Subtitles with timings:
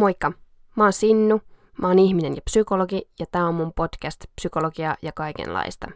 [0.00, 0.32] Moikka!
[0.76, 1.40] Mä oon Sinnu,
[1.78, 5.88] mä oon ihminen ja psykologi ja tää on mun podcast Psykologia ja kaikenlaista.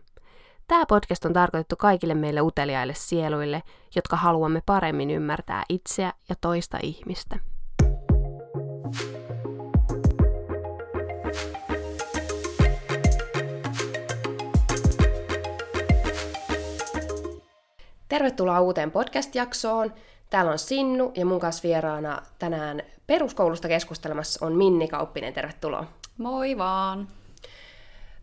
[0.66, 3.62] Tää podcast on tarkoitettu kaikille meille uteliaille sieluille,
[3.96, 7.38] jotka haluamme paremmin ymmärtää itseä ja toista ihmistä.
[18.09, 19.93] Tervetuloa uuteen podcast-jaksoon.
[20.34, 25.32] Täällä on Sinnu ja mun kanssa vieraana tänään peruskoulusta keskustelemassa on Minni Kauppinen.
[25.32, 25.86] Tervetuloa.
[26.18, 27.08] Moi vaan.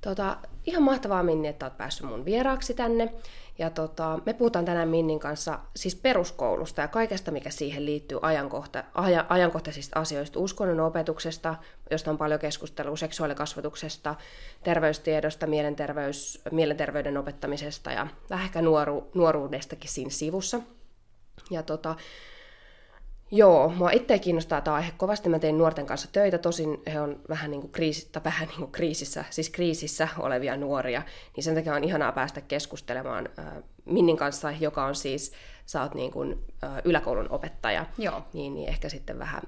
[0.01, 3.13] Tota, ihan mahtavaa Minni, että oot päässyt mun vieraaksi tänne.
[3.59, 8.83] Ja tota, me puhutaan tänään Minnin kanssa siis peruskoulusta ja kaikesta, mikä siihen liittyy ajankohta,
[8.93, 11.55] aja, ajankohtaisista asioista, uskonnon opetuksesta,
[11.91, 14.15] josta on paljon keskustelua, seksuaalikasvatuksesta,
[14.63, 20.61] terveystiedosta, mielenterveys, mielenterveyden opettamisesta ja vähän ehkä nuoru, nuoruudestakin siinä sivussa.
[21.51, 21.95] Ja tota,
[23.33, 25.29] Joo, mua itse kiinnostaa tämä aihe kovasti.
[25.29, 28.71] Mä tein nuorten kanssa töitä, tosin he on vähän niin kuin, kriisistä, vähän niin kuin
[28.71, 31.01] kriisissä, siis kriisissä olevia nuoria,
[31.35, 33.45] niin sen takia on ihanaa päästä keskustelemaan äh,
[33.85, 35.33] Minnin kanssa, joka on siis,
[35.65, 38.21] sä oot niin kuin, äh, yläkoulun opettaja, Joo.
[38.33, 39.43] Niin, niin ehkä sitten vähän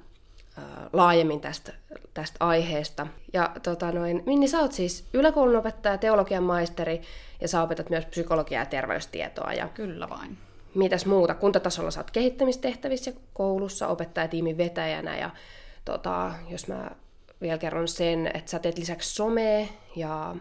[0.57, 0.63] äh,
[0.93, 1.73] laajemmin tästä,
[2.13, 3.07] tästä aiheesta.
[3.33, 7.01] Ja tota noin, Minni, sä oot siis yläkoulun opettaja, teologian maisteri,
[7.41, 9.53] ja sä opetat myös psykologiaa ja terveystietoa.
[9.53, 10.37] Ja Kyllä vain
[10.75, 11.35] mitäs muuta.
[11.35, 15.29] Kuntatasolla sä oot kehittämistehtävissä koulussa opettajatiimin vetäjänä ja
[15.85, 16.91] tota, jos mä
[17.41, 20.35] vielä kerron sen, että sä teet lisäksi somea ja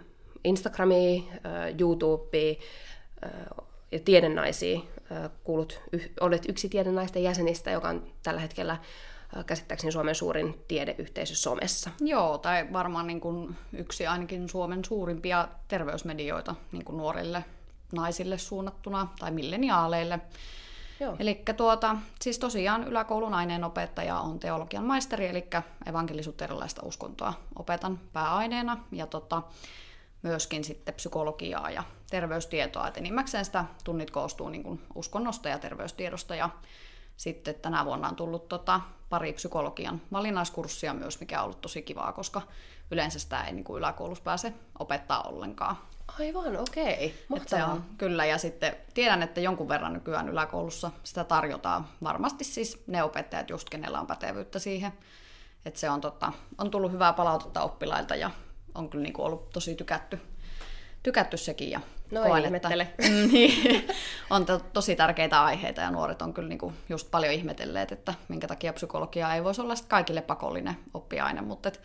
[0.45, 1.23] Instagramia,
[1.81, 2.55] YouTubea
[3.93, 4.81] ja tiedennaisia.
[5.45, 5.81] Kuulut,
[6.21, 8.77] olet yksi tiedennaisten jäsenistä, joka on tällä hetkellä
[9.47, 11.91] käsittääkseni Suomen suurin tiedeyhteisö somessa.
[12.01, 17.45] Joo, tai varmaan niin kuin yksi ainakin Suomen suurimpia terveysmedioita niin kuin nuorille
[17.93, 20.21] naisille suunnattuna tai milleniaaleille.
[21.19, 25.45] Eli tuota, siis tosiaan yläkoulun aineenopettaja on teologian maisteri, eli
[25.87, 29.43] evankelisuterilaista uskontoa opetan pääaineena ja tota,
[30.23, 32.89] myöskin sitten psykologiaa ja terveystietoa.
[32.89, 36.51] Et enimmäkseen sitä tunnit koostuu niin kuin uskonnosta ja terveystiedosta ja
[37.17, 42.13] sitten tänä vuonna on tullut tota, pari psykologian valinnaiskurssia myös, mikä on ollut tosi kivaa,
[42.13, 42.43] koska
[42.91, 45.77] yleensä sitä ei niin kuin yläkoulussa pääse opettaa ollenkaan.
[46.21, 47.15] Aivan, okei.
[47.31, 47.47] Okay.
[47.47, 51.89] se on, kyllä, ja sitten tiedän, että jonkun verran nykyään yläkoulussa sitä tarjotaan.
[52.03, 54.93] Varmasti siis ne opettajat just, kenellä on pätevyyttä siihen.
[55.65, 58.31] Että se on, totta, on tullut hyvää palautetta oppilailta ja
[58.75, 60.21] on kyllä niin kuin ollut tosi tykätty,
[61.03, 61.71] tykätty sekin.
[61.71, 61.81] Ja
[62.11, 62.83] no koen, ihmettele.
[62.83, 63.89] Että, niin,
[64.31, 68.15] on to, tosi tärkeitä aiheita ja nuoret on kyllä niin kuin just paljon ihmetelleet, että
[68.29, 71.81] minkä takia psykologia ei voisi olla kaikille pakollinen oppiaine, mutta et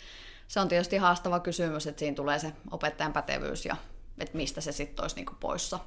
[0.48, 3.76] se on tietysti haastava kysymys, että siinä tulee se opettajan pätevyys ja
[4.20, 5.80] että mistä se sitten olisi niinku poissa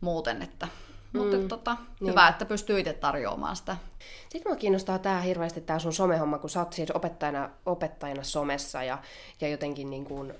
[0.00, 0.42] muuten.
[0.42, 0.68] Että,
[1.12, 1.20] mm.
[1.20, 2.10] Mutta tota, niin.
[2.10, 3.76] hyvä, että pystyy itse tarjoamaan sitä.
[4.22, 8.82] Sitten minua kiinnostaa tämä hirveästi tämä sun somehomma, kun sä oot siis opettajana, opettajana somessa
[8.82, 8.98] ja,
[9.40, 10.30] ja jotenkin niin kuin,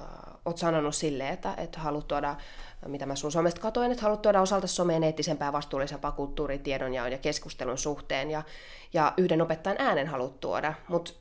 [0.00, 0.06] äh,
[0.44, 2.36] oot sanonut silleen, että, että haluat tuoda,
[2.86, 7.78] mitä mä sun somesta katoin, että haluat tuoda osalta someen eettisempää, vastuullisempaa kulttuuritiedonjaon ja keskustelun
[7.78, 8.42] suhteen ja,
[8.92, 11.12] ja yhden opettajan äänen haluat tuoda, mutta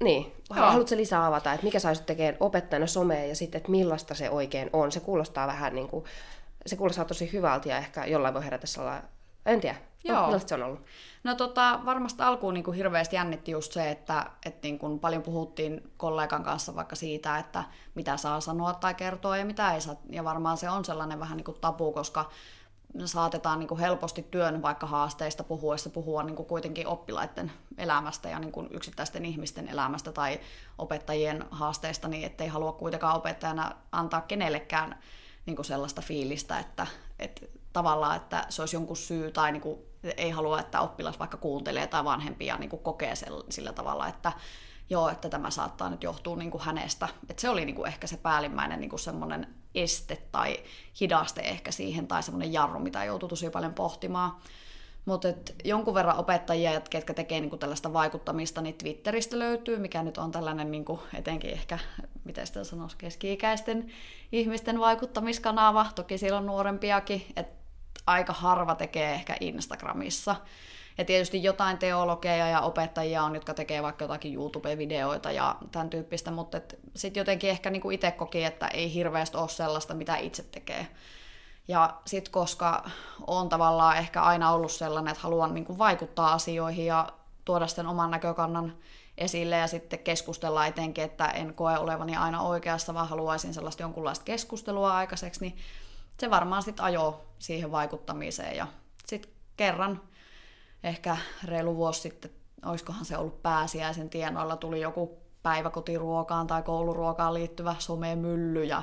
[0.00, 0.66] niin, Joo.
[0.66, 4.70] haluatko lisää avata, että mikä saisi tekemään opettajana somea ja sitten, että millaista se oikein
[4.72, 4.92] on?
[4.92, 6.04] Se kuulostaa vähän niin kuin,
[6.66, 9.08] se kuulostaa tosi hyvältä ja ehkä jollain voi herätä sellainen,
[9.46, 10.24] en tiedä, no, Joo.
[10.24, 10.84] millaista se on ollut?
[11.24, 15.22] No tota, varmasti alkuun niin kuin hirveästi jännitti just se, että, että niin kuin paljon
[15.22, 17.64] puhuttiin kollegan kanssa vaikka siitä, että
[17.94, 19.96] mitä saa sanoa tai kertoa ja mitä ei saa.
[20.10, 22.30] Ja varmaan se on sellainen vähän niin kuin tabu, koska
[23.04, 28.38] saatetaan niin kuin helposti työn vaikka haasteista puhuessa puhua niin kuin kuitenkin oppilaiden elämästä ja
[28.38, 30.40] niin kuin yksittäisten ihmisten elämästä tai
[30.78, 34.98] opettajien haasteista, niin ettei halua kuitenkaan opettajana antaa kenellekään
[35.46, 36.86] niin kuin sellaista fiilistä, että,
[37.18, 39.78] että tavallaan, että se olisi jonkun syy tai niin kuin,
[40.16, 43.14] ei halua, että oppilas vaikka kuuntelee tai vanhempia niin kuin kokee
[43.50, 44.32] sillä tavalla, että
[44.90, 47.08] joo, että tämä saattaa nyt johtua niin kuin hänestä.
[47.28, 50.56] Et se oli niin kuin ehkä se päällimmäinen niin kuin semmoinen este tai
[51.00, 54.36] hidaste ehkä siihen, tai semmoinen jarru, mitä joutuu tosi paljon pohtimaan.
[55.04, 55.28] Mutta
[55.64, 60.70] jonkun verran opettajia, ketkä tekee niinku tällaista vaikuttamista, niin Twitteristä löytyy, mikä nyt on tällainen
[60.70, 61.78] niinku, etenkin ehkä,
[62.24, 63.90] miten sitä sanoisi, keski-ikäisten
[64.32, 65.86] ihmisten vaikuttamiskanava.
[65.94, 67.58] Toki siellä on nuorempiakin, että
[68.06, 70.36] aika harva tekee ehkä Instagramissa.
[70.98, 76.30] Ja tietysti jotain teologeja ja opettajia on, jotka tekee vaikka jotakin YouTube-videoita ja tämän tyyppistä,
[76.30, 76.60] mutta
[76.96, 80.86] sitten jotenkin ehkä niinku itse koki, että ei hirveästi ole sellaista, mitä itse tekee.
[81.68, 82.90] Ja sitten koska
[83.26, 87.08] on tavallaan ehkä aina ollut sellainen, että haluan niinku vaikuttaa asioihin ja
[87.44, 88.74] tuoda sen oman näkökannan
[89.18, 94.24] esille ja sitten keskustella etenkin, että en koe olevani aina oikeassa, vaan haluaisin sellaista jonkunlaista
[94.24, 95.56] keskustelua aikaiseksi, niin
[96.20, 98.56] se varmaan sitten ajoo siihen vaikuttamiseen.
[98.56, 98.66] Ja
[99.06, 100.00] sitten kerran
[100.84, 102.30] ehkä reilu vuosi sitten
[102.64, 108.82] olisikohan se ollut pääsiäisen tienoilla, tuli joku päiväkotiruokaan tai kouluruokaan liittyvä somemylly ja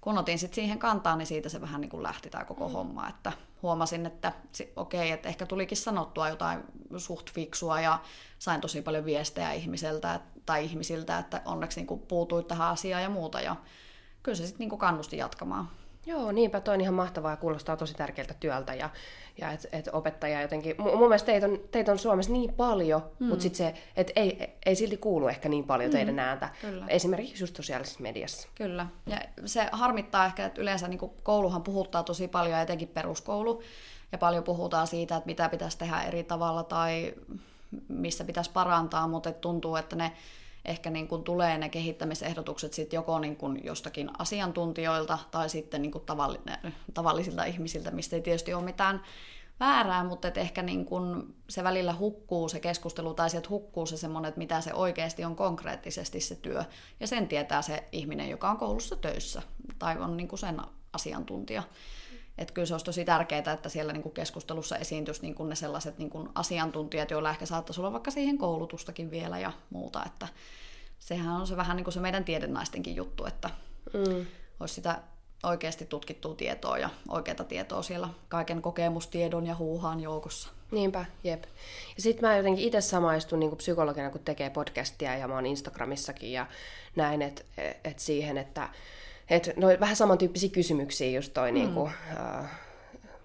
[0.00, 2.72] kun otin sitten siihen kantaa, niin siitä se vähän niin kuin lähti tämä koko mm.
[2.72, 3.32] homma, että
[3.62, 4.32] huomasin, että
[4.76, 6.60] okei, okay, että ehkä tulikin sanottua jotain
[6.96, 7.98] suht fiksua ja
[8.38, 13.10] sain tosi paljon viestejä ihmiseltä tai ihmisiltä, että onneksi niin kuin puutuit tähän asiaan ja
[13.10, 13.56] muuta ja
[14.22, 15.68] kyllä se sitten niin kannusti jatkamaan.
[16.06, 18.90] Joo, niinpä toi on ihan mahtavaa ja kuulostaa tosi tärkeältä työltä ja,
[19.38, 23.02] ja että et opettaja jotenkin, mun, mun mielestä teitä on, teitä on Suomessa niin paljon,
[23.18, 23.26] mm.
[23.26, 25.92] mutta sitten se, että ei, ei silti kuulu ehkä niin paljon mm.
[25.92, 26.86] teidän ääntä, Kyllä.
[26.88, 28.48] esimerkiksi just sosiaalisessa mediassa.
[28.54, 33.62] Kyllä, ja se harmittaa ehkä, että yleensä niin kouluhan puhuttaa tosi paljon, etenkin peruskoulu,
[34.12, 37.14] ja paljon puhutaan siitä, että mitä pitäisi tehdä eri tavalla tai
[37.88, 40.12] missä pitäisi parantaa, mutta tuntuu, että ne
[40.64, 45.92] ehkä niin kuin tulee ne kehittämisehdotukset sit joko niin kuin jostakin asiantuntijoilta tai sitten niin
[45.92, 46.04] kuin
[46.94, 49.02] tavallisilta ihmisiltä, mistä ei tietysti ole mitään
[49.60, 53.96] väärää, mutta että ehkä niin kuin se välillä hukkuu se keskustelu tai sieltä hukkuu se
[53.96, 56.64] semmoinen, että mitä se oikeasti on konkreettisesti se työ.
[57.00, 59.42] Ja sen tietää se ihminen, joka on koulussa töissä
[59.78, 60.60] tai on niin kuin sen
[60.92, 61.62] asiantuntija.
[62.38, 65.54] Että kyllä se olisi tosi tärkeää, että siellä niin kuin keskustelussa esiintyisi niin kuin ne
[65.54, 70.02] sellaiset niin kuin asiantuntijat, joilla ehkä saattaisi olla vaikka siihen koulutustakin vielä ja muuta.
[70.06, 70.28] Että
[70.98, 73.50] sehän on se vähän niin kuin se meidän tiedennaistenkin juttu, että
[73.92, 74.26] mm.
[74.60, 74.98] olisi sitä
[75.42, 80.48] oikeasti tutkittua tietoa ja oikeaa tietoa siellä kaiken kokemustiedon ja huuhaan joukossa.
[80.70, 81.44] Niinpä, jep.
[81.96, 86.32] Ja sitten mä jotenkin itse samaistun niin psykologina, kun tekee podcastia ja mä oon Instagramissakin
[86.32, 86.46] ja
[86.96, 87.42] näin, että
[87.84, 88.68] et siihen, että
[89.30, 91.54] et, no, vähän samantyyppisiä kysymyksiä just toi mm.
[91.54, 92.46] niin kuin, uh,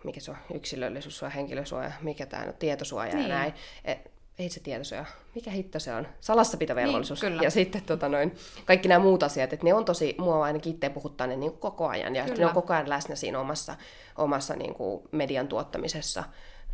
[0.03, 3.29] mikä se on, yksilöllisyyssuoja, henkilösuoja, mikä tämä on, tietosuoja niin.
[3.29, 3.53] ja näin.
[3.85, 5.05] Et, ei se tietosuoja,
[5.35, 7.21] mikä hitto se on, salassapitovelvollisuus.
[7.21, 8.35] Niin, ja sitten tota noin,
[8.65, 11.87] kaikki nämä muut asiat, että ne on tosi, mua ainakin itse puhuttaa ne niin koko
[11.87, 12.15] ajan.
[12.15, 13.75] Ja ne on koko ajan läsnä siinä omassa,
[14.17, 16.23] omassa niin kuin median tuottamisessa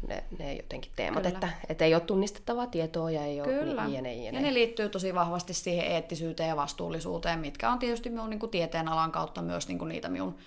[0.07, 3.81] ne, ne jotenkin teemat, että, että ei ole tunnistettavaa tietoa ja ei Kyllä.
[3.81, 4.37] ole jne, jne.
[4.37, 8.49] Ja ne liittyy tosi vahvasti siihen eettisyyteen ja vastuullisuuteen, mitkä on tietysti minun niin kuin
[8.49, 10.37] tieteen alan kautta myös niin kuin niitä minun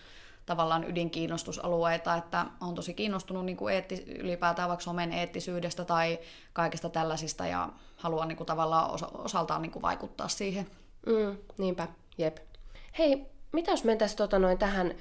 [0.47, 6.19] tavallaan ydinkiinnostusalueita, että on tosi kiinnostunut niin kuin eetti, ylipäätään vaikka somen eettisyydestä tai
[6.53, 10.67] kaikesta tällaisista ja haluan niin kuin tavallaan osa, osaltaan niin kuin vaikuttaa siihen.
[11.07, 11.89] Mm, niinpä,
[12.19, 12.37] jep.
[12.99, 14.95] Hei, mitä jos mentäisiin tota noin tähän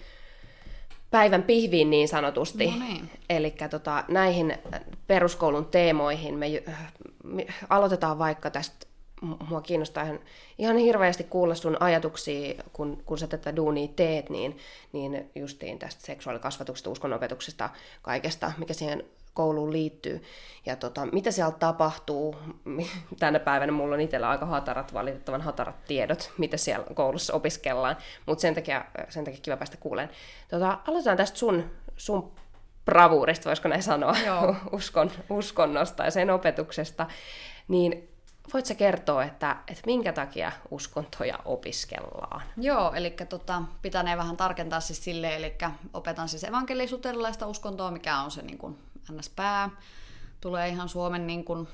[1.12, 2.72] päivän pihviin niin sanotusti.
[2.72, 3.10] No niin.
[3.30, 4.58] Eli tota, näihin
[5.08, 6.64] peruskoulun teemoihin me,
[7.24, 8.88] me aloitetaan vaikka tästä,
[9.50, 10.20] mua kiinnostaa ihan,
[10.58, 14.58] ihan hirveästi kuulla sun ajatuksia, kun, kun sä tätä duunia teet, niin,
[14.94, 17.70] niin justiin tästä seksuaalikasvatuksesta, uskonnopetuksesta,
[18.02, 19.04] kaikesta, mikä siihen
[19.38, 20.24] kouluun liittyy.
[20.66, 22.36] Ja tota, mitä siellä tapahtuu,
[23.20, 28.42] tänä päivänä mulla on itsellä aika hatarat, valitettavan hatarat tiedot, mitä siellä koulussa opiskellaan, mutta
[28.42, 30.10] sen takia, sen takia kiva päästä kuuleen.
[30.50, 32.32] Tota, aloitetaan tästä sun, sun
[32.86, 34.56] bravuurista, voisiko näin sanoa, Joo.
[34.78, 37.06] Uskon, uskonnosta ja sen opetuksesta.
[37.68, 38.10] Niin
[38.54, 42.42] voit sä kertoa, että, että minkä takia uskontoja opiskellaan?
[42.58, 45.56] Joo, eli tota, pitänee vähän tarkentaa siis silleen, eli
[45.94, 48.78] opetan siis evankelisuterilaista uskontoa, mikä on se niin kuin
[49.12, 49.70] NS-pää.
[50.42, 51.68] Tulee ihan Suomen niin kuin,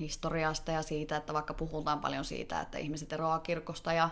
[0.00, 4.10] historiasta ja siitä, että vaikka puhutaan paljon siitä, että ihmiset eroaa kirkosta ja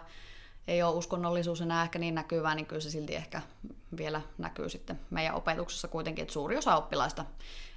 [0.68, 3.42] ei ole uskonnollisuus enää ehkä niin näkyvää, niin kyllä se silti ehkä
[3.96, 7.24] vielä näkyy sitten meidän opetuksessa kuitenkin, että suuri osa oppilaista,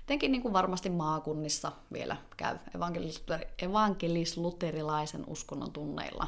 [0.04, 2.58] etenkin niin kuin varmasti maakunnissa vielä käy
[3.62, 6.28] evankelis-luterilaisen uskonnon tunneilla.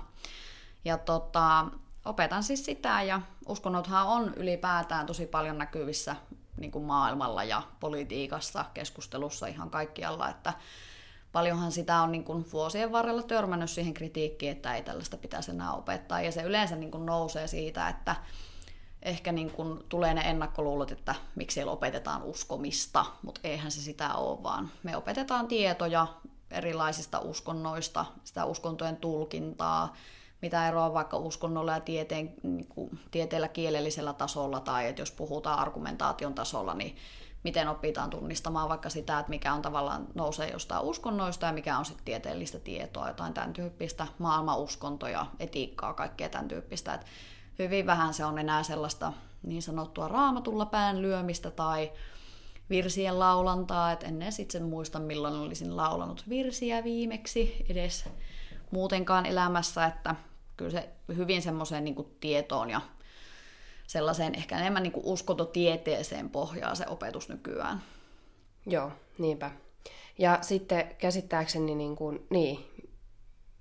[0.86, 1.66] Ja tota,
[2.06, 6.16] opetan siis sitä, ja uskonnothan on ylipäätään tosi paljon näkyvissä
[6.58, 10.54] niin kuin maailmalla ja politiikassa, keskustelussa ihan kaikkialla, että
[11.32, 15.74] paljonhan sitä on niin kuin vuosien varrella törmännyt siihen kritiikkiin, että ei tällaista pitäisi enää
[15.74, 18.16] opettaa, ja se yleensä niin kuin nousee siitä, että
[19.02, 24.14] ehkä niin kuin tulee ne ennakkoluulot, että miksi siellä opetetaan uskomista, mutta eihän se sitä
[24.14, 26.08] ole, vaan me opetetaan tietoja
[26.52, 29.94] erilaisista uskonnoista, sitä uskontojen tulkintaa,
[30.42, 35.60] mitä eroa vaikka uskonnolla ja tieteen, niin kuin, tieteellä kielellisellä tasolla, tai että jos puhutaan
[35.60, 36.96] argumentaation tasolla, niin
[37.44, 41.86] miten opitaan tunnistamaan vaikka sitä, että mikä on tavallaan nousee jostain uskonnoista ja mikä on
[41.86, 46.94] sitten tieteellistä tietoa, jotain tämän tyyppistä maailmanuskontoja, etiikkaa, kaikkea tämän tyyppistä.
[46.94, 47.06] Et
[47.60, 49.14] hyvin vähän se on enää sellaista
[49.44, 51.92] niin sanottua raamatulla pään lyömistä tai
[52.70, 58.06] virsien laulantaa, että en edes itse muista milloin olisin laulanut virsiä viimeksi edes
[58.72, 60.16] muutenkaan elämässä, että
[60.58, 62.82] kyllä se hyvin semmoiseen niin tietoon ja
[63.88, 67.84] sellaiseen ehkä enemmän niin uskontotieteeseen pohjaa se opetus nykyään.
[68.66, 69.52] Joo, niinpä.
[70.18, 72.66] Ja sitten käsittääkseni, niin, kuin, niin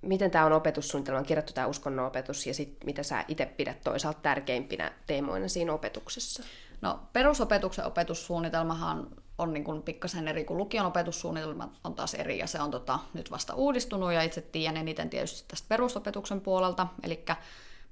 [0.01, 4.19] miten tämä on opetussuunnitelma, on kirjattu tämä uskonnonopetus ja sitten mitä sä itse pidät toisaalta
[4.21, 6.43] tärkeimpinä teemoina siinä opetuksessa?
[6.81, 9.07] No perusopetuksen opetussuunnitelmahan
[9.37, 12.99] on niin kuin pikkasen eri kuin lukion opetussuunnitelma on taas eri ja se on tota,
[13.13, 17.25] nyt vasta uudistunut ja itse tiedän eniten tietysti tästä perusopetuksen puolelta, eli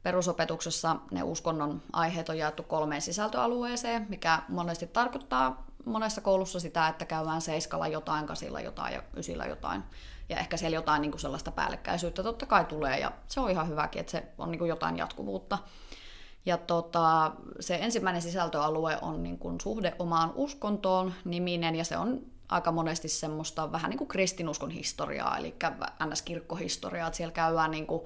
[0.03, 7.05] perusopetuksessa ne uskonnon aiheet on jaettu kolmeen sisältöalueeseen, mikä monesti tarkoittaa monessa koulussa sitä, että
[7.05, 9.83] käydään seiskalla jotain, kasilla jotain ja ysillä jotain.
[10.29, 13.69] Ja ehkä siellä jotain niin kuin sellaista päällekkäisyyttä totta kai tulee, ja se on ihan
[13.69, 15.57] hyväkin, että se on niin kuin jotain jatkuvuutta.
[16.45, 22.21] Ja tota, se ensimmäinen sisältöalue on niin kuin suhde omaan uskontoon niminen, ja se on
[22.49, 25.55] aika monesti semmoista vähän niin kuin kristinuskon historiaa, eli
[26.03, 28.01] NS-kirkkohistoriaa, että siellä käydään niin kuin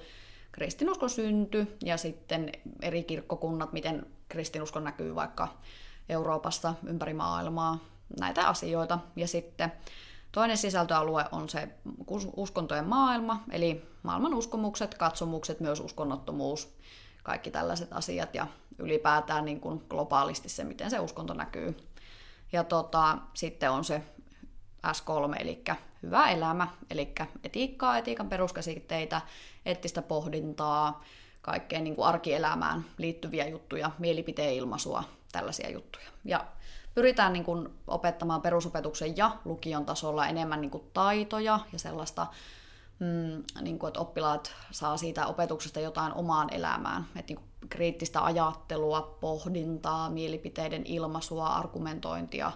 [0.51, 5.47] kristinuskon synty ja sitten eri kirkkokunnat, miten kristinuskon näkyy vaikka
[6.09, 7.79] Euroopassa, ympäri maailmaa,
[8.19, 8.99] näitä asioita.
[9.15, 9.71] Ja sitten
[10.31, 11.69] toinen sisältöalue on se
[12.35, 16.75] uskontojen maailma, eli maailman uskomukset, katsomukset, myös uskonnottomuus,
[17.29, 18.47] kaikki tällaiset asiat ja
[18.79, 21.77] ylipäätään niin kuin globaalisti se, miten se uskonto näkyy.
[22.51, 24.01] Ja tota, sitten on se
[24.87, 25.63] S3, eli
[26.03, 29.21] hyvä elämä, eli etiikkaa, etiikan peruskäsitteitä,
[29.65, 31.03] eettistä pohdintaa,
[31.41, 36.07] kaikkeen niin kuin arkielämään liittyviä juttuja, mielipiteen ilmaisua, tällaisia juttuja.
[36.25, 36.45] Ja
[36.95, 42.27] pyritään niin kuin opettamaan perusopetuksen ja lukion tasolla enemmän niin kuin taitoja ja sellaista,
[42.99, 47.07] mm, niin kuin, että oppilaat saa siitä opetuksesta jotain omaan elämään.
[47.15, 52.51] Että niin kuin kriittistä ajattelua, pohdintaa, mielipiteiden ilmaisua, argumentointia,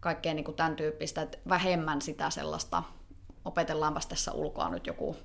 [0.00, 2.82] kaikkea niin kuin tämän tyyppistä, että vähemmän sitä sellaista,
[3.44, 5.16] opetellaanpas tässä ulkoa nyt joku,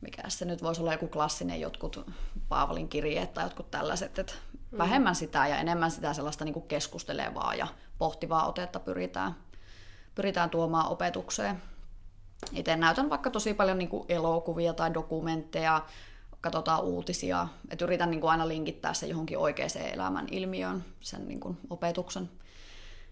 [0.00, 2.10] mikä se nyt voisi olla joku klassinen jotkut
[2.48, 4.32] Paavalin kirjeet tai jotkut tällaiset, että
[4.70, 4.78] mm.
[4.78, 7.66] vähemmän sitä ja enemmän sitä sellaista niin kuin keskustelevaa ja
[7.98, 9.34] pohtivaa otetta pyritään,
[10.14, 11.62] pyritään tuomaan opetukseen.
[12.52, 15.84] Itse näytän vaikka tosi paljon niin kuin elokuvia tai dokumentteja,
[16.40, 21.40] katsotaan uutisia, että yritän niin kuin aina linkittää se johonkin oikeaan elämän ilmiöön, sen niin
[21.40, 22.30] kuin opetuksen.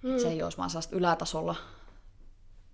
[0.03, 0.19] Mm.
[0.19, 1.55] se ei olisi vaan sellaista ylätasolla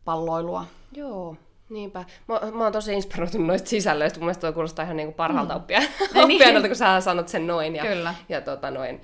[0.05, 0.67] palloilua.
[0.93, 1.37] Joo,
[1.73, 2.05] niinpä.
[2.29, 4.19] Mä, mä oon tosi inspiroitunut noista sisällöistä.
[4.19, 5.57] Mun mielestä toi kuulostaa ihan niinku parhaalta mm.
[5.57, 5.81] oppia,
[6.27, 6.63] niin.
[6.69, 7.77] kun sä sanot sen noin.
[7.77, 8.15] Ja, Kyllä.
[8.29, 9.01] ja tota noin,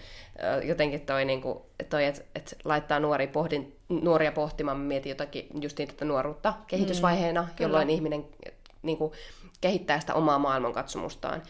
[0.65, 4.79] jotenkin toi, niinku, toi että et laittaa nuoria, pohdin, nuoria pohtimaan.
[4.79, 7.49] Mietin jotakin just niin tätä nuoruutta kehitysvaiheena, mm.
[7.61, 8.27] jolloin ihminen
[8.83, 9.13] niinku,
[9.61, 11.43] kehittää sitä omaa maailmankatsomustaan.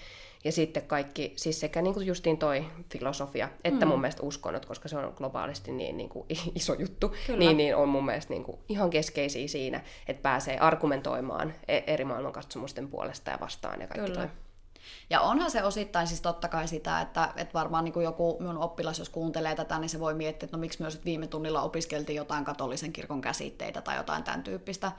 [0.45, 3.89] Ja sitten kaikki, siis sekä niin kuin justiin toi filosofia, että mm.
[3.89, 7.89] mun mielestä uskonnot, koska se on globaalisti niin, niin kuin iso juttu, niin, niin on
[7.89, 13.39] mun mielestä niin kuin ihan keskeisiä siinä, että pääsee argumentoimaan e- eri maailmankatsomusten puolesta ja
[13.41, 14.27] vastaan ja kaikki Kyllä.
[14.27, 14.31] toi.
[15.11, 18.59] Ja onhan se osittain siis totta kai sitä, että, että varmaan niin kuin joku minun
[18.59, 22.17] oppilas, jos kuuntelee tätä, niin se voi miettiä, että no miksi myös viime tunnilla opiskeltiin
[22.17, 24.93] jotain katolisen kirkon käsitteitä tai jotain tämän tyyppistä.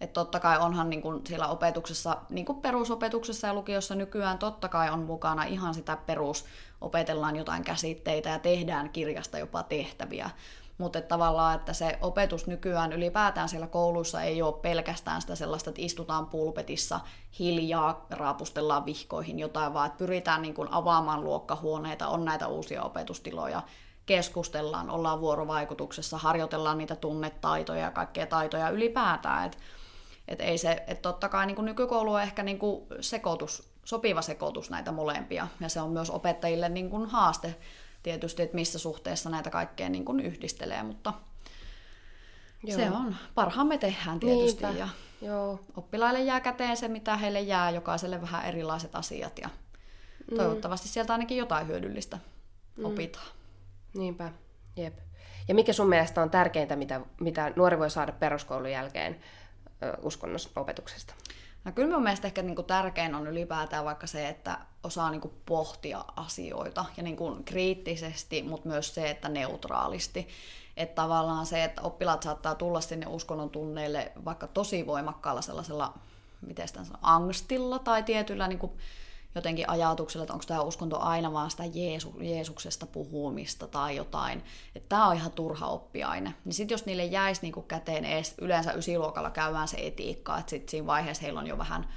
[0.00, 4.68] Että totta kai onhan niin kuin siellä opetuksessa, niin kuin perusopetuksessa ja lukiossa nykyään totta
[4.68, 6.44] kai on mukana ihan sitä perus,
[6.80, 10.30] opetellaan jotain käsitteitä ja tehdään kirjasta jopa tehtäviä.
[10.78, 15.70] Mutta että tavallaan, että se opetus nykyään ylipäätään siellä kouluissa ei ole pelkästään sitä sellaista,
[15.70, 17.00] että istutaan pulpetissa
[17.38, 23.62] hiljaa, raapustellaan vihkoihin jotain, vaan että pyritään niin kuin avaamaan luokkahuoneita, on näitä uusia opetustiloja,
[24.06, 29.46] keskustellaan, ollaan vuorovaikutuksessa, harjoitellaan niitä tunnetaitoja ja kaikkea taitoja ylipäätään.
[29.46, 29.58] Että
[30.28, 32.58] et ei se, et totta kai niin nykykoulu on ehkä niin
[33.00, 37.54] sekoitus, sopiva sekoitus näitä molempia, ja se on myös opettajille niin kuin haaste
[38.02, 41.12] tietysti, että missä suhteessa näitä kaikkea niin kuin yhdistelee, mutta
[42.62, 42.76] Joo.
[42.76, 44.78] se on, parhaamme tehdään tietysti, Niinpä.
[44.78, 44.88] ja
[45.22, 45.60] Joo.
[45.76, 49.48] oppilaille jää käteen se, mitä heille jää, jokaiselle vähän erilaiset asiat, ja
[50.30, 50.36] mm.
[50.36, 52.18] toivottavasti sieltä ainakin jotain hyödyllistä
[52.76, 52.84] mm.
[52.84, 53.26] opitaan.
[53.94, 54.32] Niinpä,
[54.76, 54.98] jep.
[55.48, 59.20] Ja mikä sun mielestä on tärkeintä, mitä, mitä nuori voi saada peruskoulun jälkeen
[60.02, 61.14] uskonnosopetuksesta?
[61.64, 66.04] No kyllä mun mielestä ehkä niinku tärkein on ylipäätään vaikka se, että osaa niinku pohtia
[66.16, 70.28] asioita ja niinku kriittisesti, mutta myös se, että neutraalisti.
[70.76, 75.94] Että tavallaan se, että oppilaat saattaa tulla sinne uskonnon tunneille vaikka tosi voimakkaalla sellaisella,
[76.46, 78.76] miten sitä sanoo, angstilla tai tietyllä niinku
[79.38, 84.88] jotenkin ajatuksella, että onko tämä uskonto aina vaan sitä Jeesu, Jeesuksesta puhumista tai jotain, että
[84.88, 86.34] tämä on ihan turha oppiaine.
[86.44, 90.70] Niin sitten jos niille jäisi niinku käteen edes, yleensä ysiluokalla käymään se etiikka, että sitten
[90.70, 91.88] siinä vaiheessa heillä on jo vähän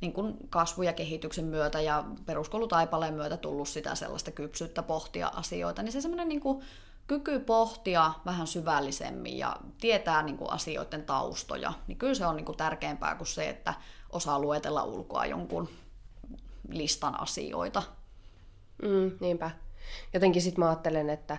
[0.00, 5.82] niin kuin kasvu- ja kehityksen myötä ja peruskoulutaipaleen myötä tullut sitä sellaista kypsyyttä pohtia asioita,
[5.82, 6.64] niin se semmoinen niin kuin
[7.06, 12.46] kyky pohtia vähän syvällisemmin ja tietää niin kuin asioiden taustoja, niin kyllä se on niin
[12.46, 13.74] kuin tärkeämpää kuin se, että
[14.10, 15.68] osaa luetella ulkoa jonkun
[16.68, 17.82] listan asioita.
[18.82, 19.50] Mm, niinpä.
[20.14, 21.38] Jotenkin sitten mä ajattelen, että,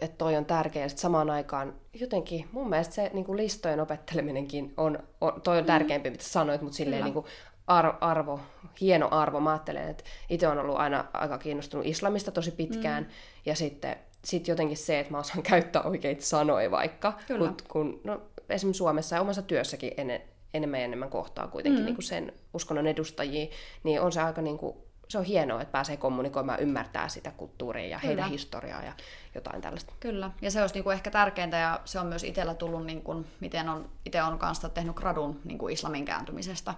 [0.00, 0.88] että toi on tärkeä.
[0.88, 5.64] Sitten samaan aikaan jotenkin mun mielestä se niin kuin listojen opetteleminenkin on, on, toi on
[5.64, 5.66] mm.
[5.66, 7.26] tärkeämpi, mitä sanoit, mutta silleen niin kuin
[7.66, 8.40] arvo, arvo,
[8.80, 9.40] hieno arvo.
[9.40, 13.02] Mä ajattelen, että itse on ollut aina aika kiinnostunut islamista tosi pitkään.
[13.04, 13.10] Mm.
[13.46, 17.48] Ja sitten sitten jotenkin se, että mä osaan käyttää oikeita sanoja vaikka, Kyllä.
[17.48, 20.22] kun, kun no, esimerkiksi Suomessa ja omassa työssäkin en,
[20.54, 21.84] enemmän ja enemmän kohtaa kuitenkin mm.
[21.84, 23.46] niin kuin sen uskonnon edustajia,
[23.82, 24.76] niin on se aika niin kuin,
[25.08, 28.08] se on hienoa, että pääsee kommunikoimaan, ymmärtää sitä kulttuuria ja Kyllä.
[28.08, 28.92] heidän historiaa ja
[29.34, 29.94] jotain tällaista.
[30.00, 33.02] Kyllä, ja se olisi niin kuin ehkä tärkeintä, ja se on myös itsellä tullut, niin
[33.02, 36.74] kuin, miten on, itse on kanssa tehnyt gradun niin kuin islamin kääntymisestä,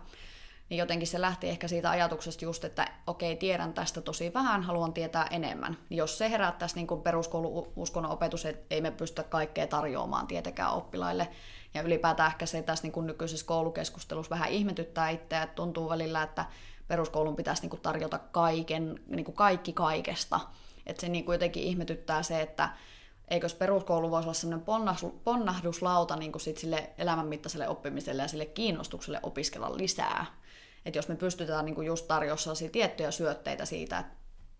[0.70, 4.92] niin jotenkin se lähti ehkä siitä ajatuksesta just, että okei, tiedän tästä tosi vähän, haluan
[4.92, 5.76] tietää enemmän.
[5.90, 11.28] Jos se herättäisi niin peruskoulu uskonnon opetus, että ei me pystytä kaikkea tarjoamaan tietenkään oppilaille,
[11.74, 16.22] ja ylipäätään ehkä se tässä niin kuin nykyisessä koulukeskustelussa vähän ihmetyttää itseä, että tuntuu välillä,
[16.22, 16.44] että
[16.88, 20.40] peruskoulun pitäisi niin kuin tarjota kaiken, niin kuin kaikki kaikesta.
[20.86, 22.68] Että se niin kuin jotenkin ihmetyttää se, että
[23.28, 24.66] eikös peruskoulu voisi olla sellainen
[25.24, 30.26] ponnahduslauta niin kuin sit sille elämänmittaiselle oppimiselle ja sille kiinnostukselle opiskella lisää.
[30.86, 34.12] Että jos me pystytään niin kuin just tarjoamaan tiettyjä syötteitä siitä, että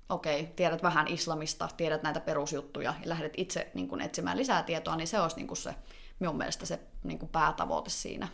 [0.08, 4.96] okei, tiedät vähän islamista, tiedät näitä perusjuttuja ja lähdet itse niin kuin etsimään lisää tietoa,
[4.96, 5.74] niin se olisi niin kuin se
[6.18, 8.28] minun mielestä se niin kuin päätavoite siinä.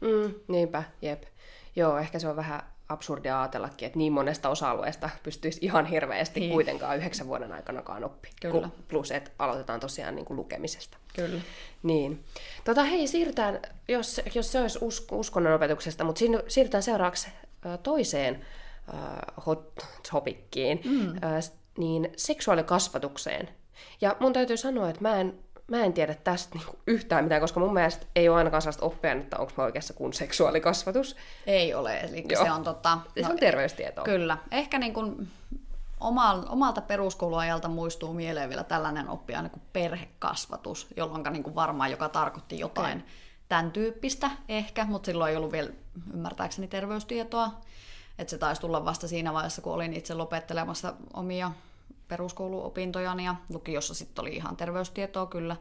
[0.00, 1.22] Mm, niinpä, jep.
[1.76, 6.52] Joo, ehkä se on vähän absurdia ajatellakin, että niin monesta osa-alueesta pystyisi ihan hirveästi niin.
[6.52, 8.28] kuitenkaan yhdeksän vuoden aikanakaan oppi.
[8.40, 8.68] Kyllä.
[8.88, 10.96] Plus, että aloitetaan tosiaan niin kuin lukemisesta.
[11.16, 11.40] Kyllä.
[11.82, 12.24] Niin.
[12.64, 17.28] Tota, hei, siirrytään, jos, jos se olisi us, uskonnon opetuksesta, mutta siirrytään seuraavaksi
[17.82, 18.46] toiseen
[18.92, 21.08] uh, hot topickiin, mm.
[21.08, 23.48] uh, niin seksuaalikasvatukseen.
[24.00, 25.38] Ja mun täytyy sanoa, että mä en
[25.76, 29.12] mä en tiedä tästä niinku yhtään mitään, koska mun mielestä ei ole ainakaan sellaista oppia,
[29.12, 31.16] että onko mä oikeassa kuin seksuaalikasvatus.
[31.46, 32.44] Ei ole, eli Joo.
[32.44, 32.94] se on tota...
[32.94, 34.04] No, se on terveystietoa.
[34.04, 34.38] Kyllä.
[34.50, 35.28] Ehkä niin kuin
[36.48, 42.08] omalta peruskouluajalta muistuu mieleen vielä tällainen oppia niin kuin perhekasvatus, jolloin niin kuin varmaan joka
[42.08, 43.10] tarkoitti jotain okay.
[43.48, 45.70] tämän tyyppistä ehkä, mutta silloin ei ollut vielä
[46.14, 47.50] ymmärtääkseni terveystietoa.
[48.18, 51.50] Että se taisi tulla vasta siinä vaiheessa, kun olin itse lopettelemassa omia
[52.12, 55.56] peruskouluopintojani ja lukiossa sitten oli ihan terveystietoa kyllä.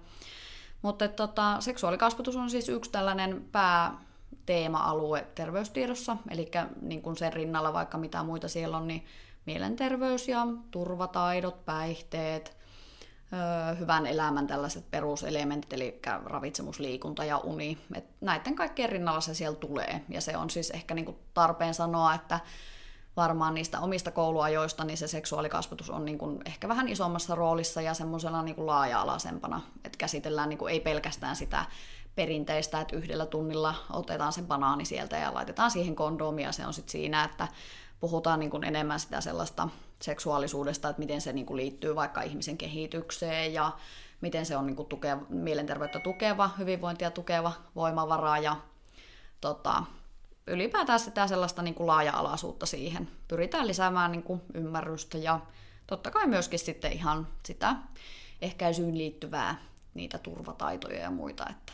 [0.82, 7.98] Mutta tota, seksuaalikasvatus on siis yksi tällainen pääteema-alue terveystiedossa, eli niin kuin sen rinnalla vaikka
[7.98, 9.06] mitä muita siellä on, niin
[9.46, 12.58] mielenterveys ja turvataidot, päihteet,
[13.80, 17.78] hyvän elämän tällaiset peruselementit, eli ravitsemus, liikunta ja uni.
[17.96, 20.02] Et näiden kaikkien rinnalla se siellä tulee.
[20.10, 22.40] Ja se on siis ehkä niinku tarpeen sanoa, että
[23.18, 27.94] varmaan niistä omista kouluajoista, niin se seksuaalikasvatus on niin kuin ehkä vähän isommassa roolissa ja
[27.94, 31.66] semmoisena niin kuin laaja-alaisempana, että käsitellään niin kuin ei pelkästään sitä
[32.16, 36.92] perinteistä, että yhdellä tunnilla otetaan se banaani sieltä ja laitetaan siihen kondomia, se on sitten
[36.92, 37.48] siinä, että
[38.00, 39.70] puhutaan niin kuin enemmän sitä sellaista
[40.02, 43.72] seksuaalisuudesta, että miten se niin kuin liittyy vaikka ihmisen kehitykseen ja
[44.22, 48.56] miten se on niin kuin tukeva, mielenterveyttä tukeva, hyvinvointia tukeva voimavara ja
[49.42, 49.84] tota,
[50.48, 53.10] ylipäätään sitä sellaista niin kuin laaja-alaisuutta siihen.
[53.28, 55.40] Pyritään lisäämään niin kuin ymmärrystä ja
[55.88, 57.76] totta kai myöskin sitten ihan sitä
[58.42, 59.56] ehkäisyyn liittyvää
[59.94, 61.46] niitä turvataitoja ja muita.
[61.50, 61.74] Että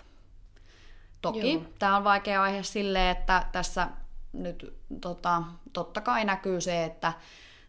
[1.22, 1.62] toki Joo.
[1.80, 3.88] tämä on vaikea aihe silleen, että tässä
[4.34, 7.14] nyt tota, totta kai näkyy se, että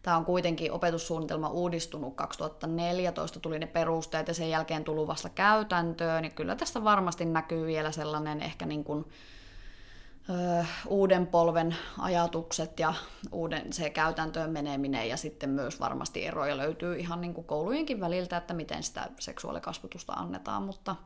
[0.03, 6.23] tämä on kuitenkin opetussuunnitelma uudistunut 2014, tuli ne perusteet ja sen jälkeen tullut vasta käytäntöön,
[6.23, 9.05] niin kyllä tässä varmasti näkyy vielä sellainen ehkä niin kuin
[10.31, 12.95] ö, uuden polven ajatukset ja
[13.33, 18.37] uuden se käytäntöön meneminen ja sitten myös varmasti eroja löytyy ihan niin kuin koulujenkin väliltä,
[18.37, 20.97] että miten sitä seksuaalikasvatusta annetaan, mutta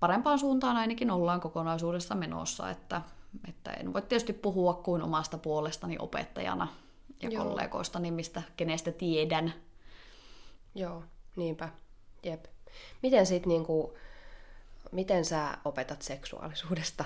[0.00, 3.02] parempaan suuntaan ainakin ollaan kokonaisuudessa menossa, että,
[3.48, 6.68] että en voi tietysti puhua kuin omasta puolestani opettajana
[7.22, 7.44] ja Joo.
[7.44, 9.54] kollegoistani, mistä kenestä tiedän.
[10.74, 11.04] Joo,
[11.36, 11.68] niinpä.
[12.22, 12.44] Jep.
[13.02, 13.94] Miten sit niinku,
[14.92, 17.04] miten sä opetat seksuaalisuudesta?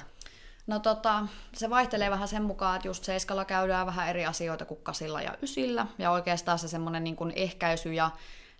[0.68, 4.80] No tota, se vaihtelee vähän sen mukaan, että just seiskalla käydään vähän eri asioita kuin
[4.82, 5.86] kasilla ja ysillä.
[5.98, 8.10] Ja oikeastaan se semmoinen niin kuin ehkäisy ja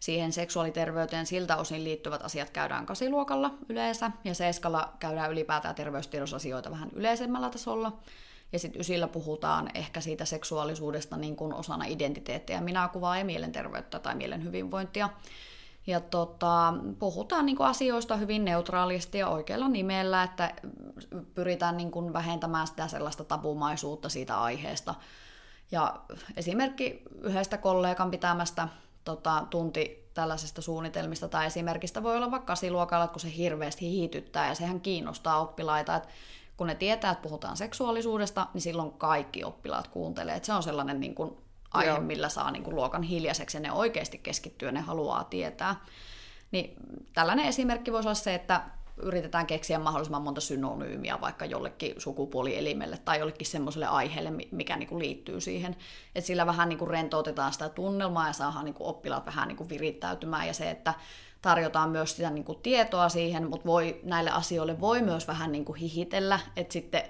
[0.01, 4.11] siihen seksuaaliterveyteen siltä osin liittyvät asiat käydään kasiluokalla yleensä.
[4.25, 7.99] Ja seiskalla käydään ylipäätään terveystiedosasioita vähän yleisemmällä tasolla.
[8.53, 13.99] Ja sitten ysillä puhutaan ehkä siitä seksuaalisuudesta niin kuin osana identiteettiä, minä kuvaa ja mielenterveyttä
[13.99, 15.09] tai mielen hyvinvointia.
[15.89, 20.55] Ja tota, puhutaan niin kuin asioista hyvin neutraalisti ja oikealla nimellä, että
[21.35, 24.95] pyritään niin kuin vähentämään sitä sellaista tabumaisuutta siitä aiheesta.
[25.71, 26.01] Ja
[26.37, 28.69] esimerkki yhdestä kollegan pitämästä
[29.05, 34.55] tota, tunti tällaisesta suunnitelmista tai esimerkistä voi olla vaikka kasiluokalla, kun se hirveästi hiityttää ja
[34.55, 36.09] sehän kiinnostaa oppilaita, että
[36.57, 40.37] kun ne tietää, että puhutaan seksuaalisuudesta, niin silloin kaikki oppilaat kuuntelee.
[40.37, 42.01] Että se on sellainen niin kuin aihe, Joo.
[42.01, 45.77] millä saa niin kuin luokan hiljaiseksi ja ne oikeasti keskittyy ja ne haluaa tietää.
[46.51, 46.75] Niin
[47.15, 48.63] tällainen esimerkki voisi olla se, että
[49.03, 54.99] yritetään keksiä mahdollisimman monta synonyymiä vaikka jollekin sukupuolielimelle tai jollekin semmoiselle aiheelle, mikä niin kuin
[54.99, 55.77] liittyy siihen.
[56.15, 59.69] Et sillä vähän niin kuin rentoutetaan sitä tunnelmaa ja saadaan kuin oppilaat vähän niin kuin
[59.69, 60.95] virittäytymään ja se, että
[61.43, 65.65] tarjotaan myös sitä niin kuin tietoa siihen, mutta voi, näille asioille voi myös vähän niin
[65.65, 67.03] kuin hihitellä, että sitten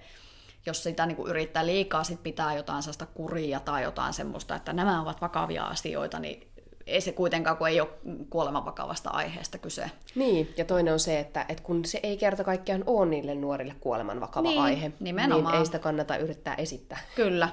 [0.69, 4.73] jos sitä niin kuin yrittää liikaa sit pitää jotain sellaista kuria tai jotain semmoista, että
[4.73, 6.49] nämä ovat vakavia asioita, niin
[6.89, 7.89] ei se kuitenkaan, kun ei ole
[8.31, 9.91] kuoleman vakavasta aiheesta kyse.
[10.15, 13.75] Niin, ja toinen on se, että, että kun se ei kerta kaikkiaan ole niille nuorille
[13.81, 15.53] kuoleman vakava niin, aihe, nimenomaan.
[15.53, 16.99] niin ei sitä kannata yrittää esittää.
[17.15, 17.49] Kyllä.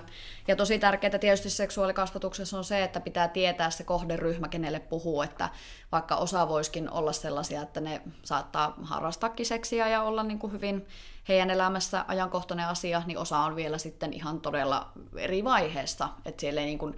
[0.47, 5.49] Ja tosi tärkeää tietysti seksuaalikasvatuksessa on se, että pitää tietää se kohderyhmä, kenelle puhuu, että
[5.91, 10.87] vaikka osa voiskin olla sellaisia, että ne saattaa harrastaakin seksiä ja olla niin kuin hyvin
[11.27, 16.61] heidän elämässä ajankohtainen asia, niin osa on vielä sitten ihan todella eri vaiheessa, että siellä
[16.61, 16.95] ei niin kuin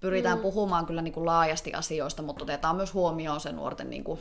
[0.00, 0.42] pyritään mm.
[0.42, 4.20] puhumaan kyllä niin kuin laajasti asioista, mutta otetaan myös huomioon se nuorten niin kuin,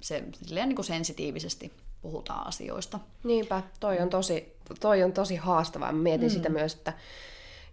[0.00, 1.72] se, niin kuin sensitiivisesti
[2.02, 2.98] puhutaan asioista.
[3.24, 5.92] Niinpä, toi on tosi, toi on tosi haastavaa.
[5.92, 6.32] mietin mm.
[6.32, 6.92] sitä myös, että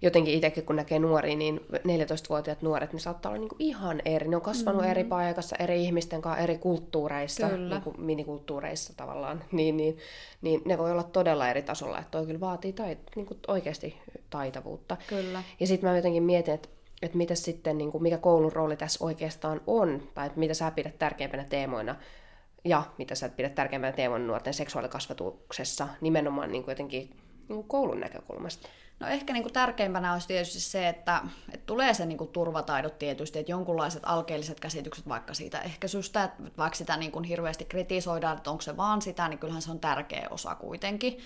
[0.01, 4.27] jotenkin itsekin kun näkee nuoria, niin 14-vuotiaat nuoret, niin saattaa olla niin kuin ihan eri.
[4.27, 4.89] Ne on kasvanut mm.
[4.89, 9.43] eri paikassa, eri ihmisten kanssa, eri kulttuureissa, niin kuin minikulttuureissa tavallaan.
[9.51, 9.97] Niin, niin,
[10.41, 13.95] niin ne voi olla todella eri tasolla, että toi kyllä vaatii tait, niin kuin oikeasti
[14.29, 14.97] taitavuutta.
[15.07, 15.43] Kyllä.
[15.59, 16.69] Ja sitten mä jotenkin mietin, että
[17.01, 20.71] että mitä sitten, niin kuin, mikä koulun rooli tässä oikeastaan on, tai että mitä sä
[20.71, 21.95] pidät tärkeimpänä teemoina,
[22.65, 27.99] ja mitä sä pidät tärkeimpänä teemoina nuorten seksuaalikasvatuksessa, nimenomaan niin kuin jotenkin niin kuin koulun
[27.99, 28.69] näkökulmasta.
[28.99, 31.21] No ehkä niin kuin tärkeimpänä olisi tietysti se, että,
[31.53, 36.43] että tulee se niin kuin turvataidot tietysti, että jonkunlaiset alkeelliset käsitykset vaikka siitä ehkäisystä, että
[36.57, 39.79] vaikka sitä niin kuin hirveästi kritisoidaan, että onko se vaan sitä, niin kyllähän se on
[39.79, 41.17] tärkeä osa kuitenkin.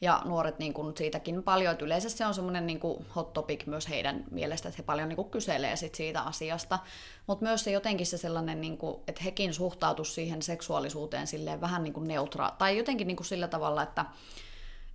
[0.00, 3.66] Ja nuoret niin kuin siitäkin paljon, että yleensä se on semmoinen niin kuin hot topic
[3.66, 6.78] myös heidän mielestä, että he paljon niin kuin kyselee sit siitä asiasta,
[7.26, 11.82] mutta myös se jotenkin se sellainen, niin kuin, että hekin suhtautuu siihen seksuaalisuuteen silleen vähän
[11.82, 14.04] niin kuin neutra, tai jotenkin niin kuin sillä tavalla, että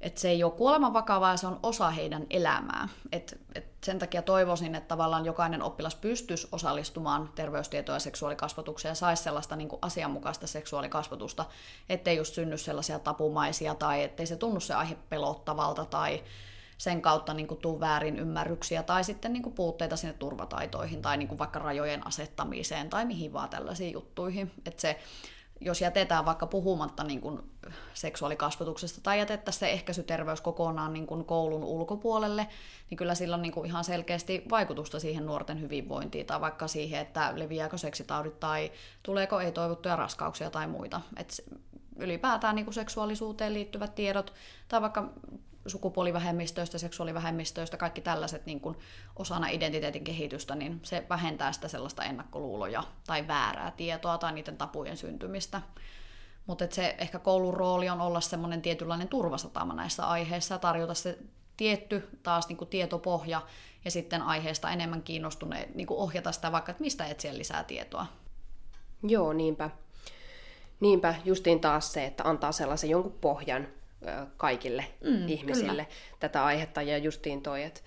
[0.02, 2.90] että se ei ole kuoleman vakavaa, se on osa heidän elämää.
[3.12, 8.96] Et, et sen takia toivoisin, että tavallaan jokainen oppilas pystyisi osallistumaan terveystietoa ja seksuaalikasvatukseen ja
[8.96, 11.46] saisi sellaista niin kuin asianmukaista seksuaalikasvatusta,
[11.90, 16.24] ettei just synny sellaisia tapumaisia tai ettei se tunnu se aihe pelottavalta tai
[16.78, 21.28] sen kautta niin tuu väärin ymmärryksiä tai sitten niin kuin, puutteita sinne turvataitoihin tai niin
[21.28, 24.52] kuin, vaikka rajojen asettamiseen tai mihin vaan tällaisiin juttuihin.
[24.66, 25.00] Että se
[25.62, 27.40] jos jätetään vaikka puhumatta niin kuin
[27.94, 32.48] seksuaalikasvatuksesta tai jätettäisiin se ehkäisyterveys kokonaan niin kuin koulun ulkopuolelle,
[32.90, 37.02] niin kyllä sillä on niin kuin ihan selkeästi vaikutusta siihen nuorten hyvinvointiin tai vaikka siihen,
[37.02, 38.72] että leviääkö seksitaudit tai
[39.04, 41.02] tuleeko ei-toivottuja raskauksia tai muita.
[41.18, 41.46] Et
[41.96, 44.34] ylipäätään niin kuin seksuaalisuuteen liittyvät tiedot
[44.68, 45.14] tai vaikka
[45.68, 48.78] sukupuolivähemmistöistä, seksuaalivähemmistöistä, kaikki tällaiset niin kuin
[49.16, 54.98] osana identiteetin kehitystä, niin se vähentää sitä sellaista ennakkoluuloja tai väärää tietoa tai niiden tapujen
[54.98, 55.62] syntymistä.
[56.46, 61.18] Mutta se ehkä koulun rooli on olla semmoinen tietynlainen turvasatama näissä aiheissa ja tarjota se
[61.58, 63.42] tietty taas niin kuin tietopohja
[63.86, 68.06] ja sitten aiheesta enemmän kiinnostuneet niin kuin ohjata sitä vaikka, että mistä etsiä lisää tietoa.
[69.04, 69.70] Joo, niinpä.
[70.80, 73.68] Niinpä justiin taas se, että antaa sellaisen jonkun pohjan,
[74.38, 75.86] kaikille mm, ihmisille kyllä.
[76.20, 76.82] tätä aihetta.
[76.82, 77.82] Ja justiin toi, että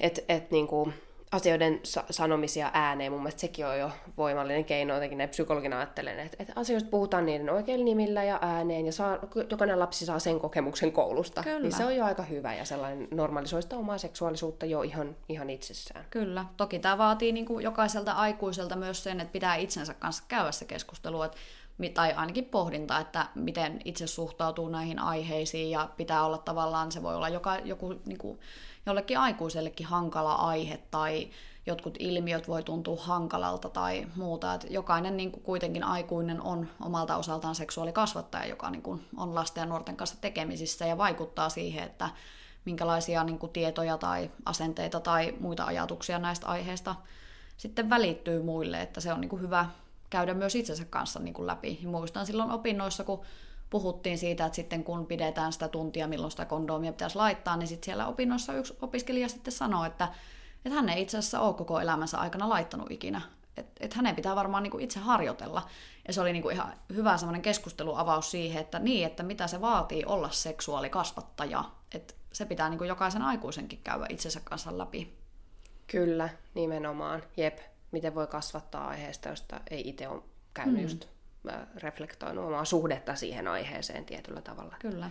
[0.00, 0.92] et, et, niinku,
[1.34, 6.20] asioiden sa- sanomisia ääneen, mun mielestä sekin on jo voimallinen keino, jotenkin näin psykologina ajattelen,
[6.20, 9.18] että, että asioista puhutaan niiden oikeilla nimillä ja ääneen, ja saa,
[9.50, 11.60] jokainen lapsi saa sen kokemuksen koulusta, Kyllä.
[11.60, 16.04] niin se on jo aika hyvä, ja sellainen normalisoista omaa seksuaalisuutta jo ihan, ihan itsessään.
[16.10, 20.52] Kyllä, toki tämä vaatii niin kuin jokaiselta aikuiselta myös sen, että pitää itsensä kanssa käydä
[20.52, 21.38] se keskustelu, että
[21.94, 27.14] tai ainakin pohdinta, että miten itse suhtautuu näihin aiheisiin ja pitää olla tavallaan, se voi
[27.14, 28.40] olla joka, joku niin kuin,
[28.86, 31.30] jollekin aikuisellekin hankala aihe tai
[31.66, 34.54] jotkut ilmiöt voi tuntua hankalalta tai muuta.
[34.54, 39.62] Että jokainen niin kuin kuitenkin aikuinen on omalta osaltaan seksuaalikasvattaja, joka niin kuin on lasten
[39.62, 42.10] ja nuorten kanssa tekemisissä ja vaikuttaa siihen, että
[42.64, 46.94] minkälaisia niin kuin tietoja tai asenteita tai muita ajatuksia näistä aiheista
[47.56, 49.66] sitten välittyy muille, että se on niin kuin hyvä,
[50.14, 51.78] käydä myös itsensä kanssa niin kuin läpi.
[51.82, 53.20] Ja muistan silloin opinnoissa, kun
[53.70, 57.84] puhuttiin siitä, että sitten kun pidetään sitä tuntia, milloin sitä kondomia pitäisi laittaa, niin sitten
[57.84, 60.08] siellä opinnoissa yksi opiskelija sitten sanoi, että,
[60.64, 63.20] että hän ei itse asiassa ole koko elämänsä aikana laittanut ikinä.
[63.56, 65.62] Että et hänen pitää varmaan niin kuin itse harjoitella.
[66.06, 69.60] Ja se oli niin kuin ihan hyvä semmoinen keskusteluavaus siihen, että niin, että mitä se
[69.60, 71.64] vaatii olla seksuaalikasvattaja.
[71.94, 75.18] Että se pitää niin kuin jokaisen aikuisenkin käydä itsensä kanssa läpi.
[75.86, 77.22] Kyllä, nimenomaan.
[77.36, 77.58] Jep
[77.94, 80.22] miten voi kasvattaa aiheesta, josta ei itse ole
[80.54, 80.82] käynyt mm.
[80.82, 81.08] just
[81.76, 84.76] reflektoinut omaa suhdetta siihen aiheeseen tietyllä tavalla.
[84.78, 85.10] Kyllä.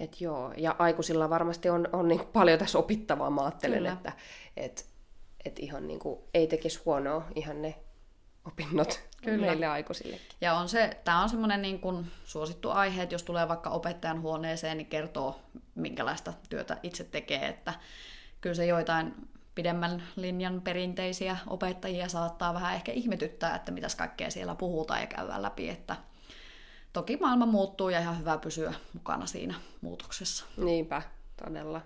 [0.00, 3.92] Et joo, ja aikuisilla varmasti on, on niin paljon tässä opittavaa, mä ajattelen, Kyllä.
[3.92, 4.12] että
[4.56, 4.86] et,
[5.44, 7.74] et ihan niin kuin, ei tekisi huonoa ihan ne
[8.44, 9.46] opinnot Kyllä.
[9.46, 10.26] meille aikuisillekin.
[10.40, 14.22] Ja on se, tämä on semmoinen niin kuin suosittu aihe, että jos tulee vaikka opettajan
[14.22, 15.40] huoneeseen, niin kertoo,
[15.74, 17.48] minkälaista työtä itse tekee.
[17.48, 17.74] Että
[18.40, 19.14] kyllä se joitain
[19.54, 25.42] pidemmän linjan perinteisiä opettajia saattaa vähän ehkä ihmetyttää, että mitäs kaikkea siellä puhutaan ja käydään
[25.42, 25.68] läpi.
[25.68, 25.96] Että
[26.92, 30.44] toki maailma muuttuu ja ihan hyvä pysyä mukana siinä muutoksessa.
[30.56, 31.02] Niinpä,
[31.44, 31.80] todella.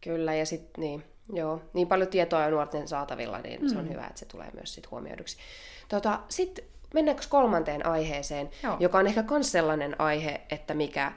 [0.00, 3.68] Kyllä, ja sitten niin, joo, niin paljon tietoa on nuorten saatavilla, niin mm.
[3.68, 3.90] se on mm.
[3.90, 5.36] hyvä, että se tulee myös sit huomioiduksi.
[5.88, 8.76] Tota, sitten mennäänkö kolmanteen aiheeseen, Joo.
[8.80, 11.12] joka on ehkä myös sellainen aihe, että mikä,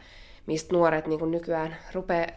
[0.45, 2.28] mistä nuoret niin nykyään rupeaa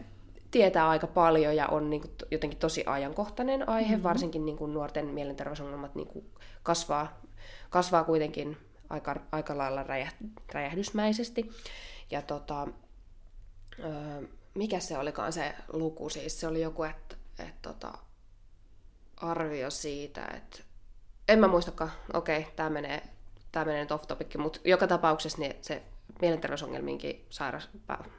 [0.51, 4.03] tietää aika paljon ja on niin kuin, jotenkin tosi ajankohtainen aihe, mm-hmm.
[4.03, 6.25] varsinkin niin kuin, nuorten mielenterveysongelmat niin kuin,
[6.63, 7.21] kasvaa,
[7.69, 8.57] kasvaa kuitenkin
[8.89, 10.13] aika, aika lailla räjäh,
[10.53, 11.51] räjähdysmäisesti.
[12.11, 12.67] Ja tota,
[13.79, 14.21] öö,
[14.53, 16.39] mikä se olikaan se luku siis?
[16.39, 17.93] Se oli joku, että et, tota,
[19.17, 20.59] arvio siitä, että
[21.27, 23.01] en mä muistakaan, okei, okay, tämä menee,
[23.51, 25.83] tää menee nyt off topic, mutta joka tapauksessa niin se
[26.21, 27.69] mielenterveysongelmiinkin sairas,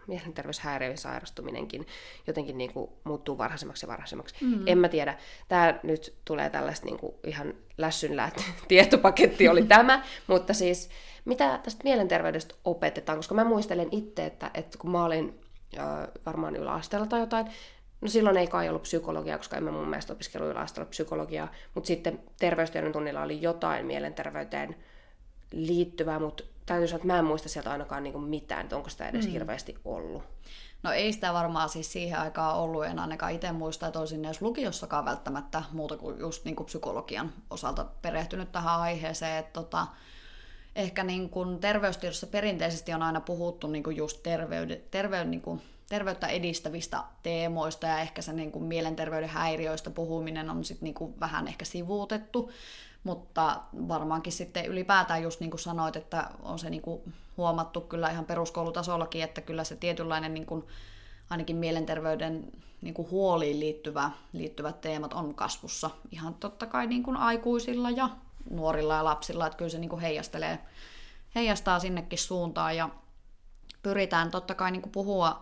[0.06, 1.86] mielenterveyshäiriöihin sairastuminenkin
[2.26, 4.34] jotenkin niin kuin muuttuu varhaisemmaksi ja varhaisemmaksi.
[4.40, 4.64] Mm-hmm.
[4.66, 5.18] En mä tiedä.
[5.48, 10.90] Tämä nyt tulee tällaista niin kuin ihan lässynläät tietopaketti oli tämä, mutta siis
[11.24, 15.40] mitä tästä mielenterveydestä opetetaan, koska mä muistelen itse, että, että kun mä olin
[15.78, 15.86] äh,
[16.26, 17.46] varmaan yläasteella tai jotain,
[18.00, 21.86] No silloin ei kai ollut psykologiaa, koska en mä mun mielestä opiskellut yläasteella psykologiaa, mutta
[21.86, 24.76] sitten terveystiedon tunnilla oli jotain mielenterveyteen
[25.52, 29.08] liittyvää, mutta täytyy sanoa, että mä en muista sieltä ainakaan niin mitään, että onko sitä
[29.08, 29.32] edes mm.
[29.32, 30.22] hirveästi ollut.
[30.82, 34.42] No ei sitä varmaan siis siihen aikaan ollut, en ainakaan itse muista, että olisin edes
[34.42, 39.38] lukiossakaan välttämättä muuta kuin just niin kuin psykologian osalta perehtynyt tähän aiheeseen.
[39.38, 39.86] Että tota,
[40.76, 45.62] ehkä niin kuin terveystiedossa perinteisesti on aina puhuttu niin kuin just terveyde, terveyden, niin kuin
[45.88, 51.20] terveyttä edistävistä teemoista ja ehkä se niin kuin mielenterveyden häiriöistä puhuminen on sitten niin kuin
[51.20, 52.50] vähän ehkä sivuutettu.
[53.04, 58.10] Mutta varmaankin sitten ylipäätään just niin kuin sanoit, että on se niin kuin huomattu kyllä
[58.10, 60.66] ihan peruskoulutasollakin, että kyllä se tietynlainen niin kuin,
[61.30, 65.90] ainakin mielenterveyden niin kuin huoliin liittyvä, liittyvät teemat on kasvussa.
[66.10, 68.10] Ihan totta kai niin kuin aikuisilla ja
[68.50, 70.58] nuorilla ja lapsilla, että kyllä se niin kuin heijastelee,
[71.34, 72.88] heijastaa sinnekin suuntaan ja
[73.82, 75.40] pyritään totta kai niin kuin puhua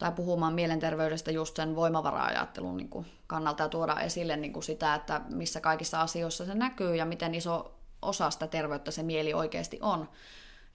[0.00, 4.94] tai puhumaan mielenterveydestä just sen voimavara-ajattelun niin kuin kannalta ja tuoda esille niin kuin sitä,
[4.94, 9.78] että missä kaikissa asioissa se näkyy ja miten iso osa sitä terveyttä se mieli oikeasti
[9.82, 10.08] on.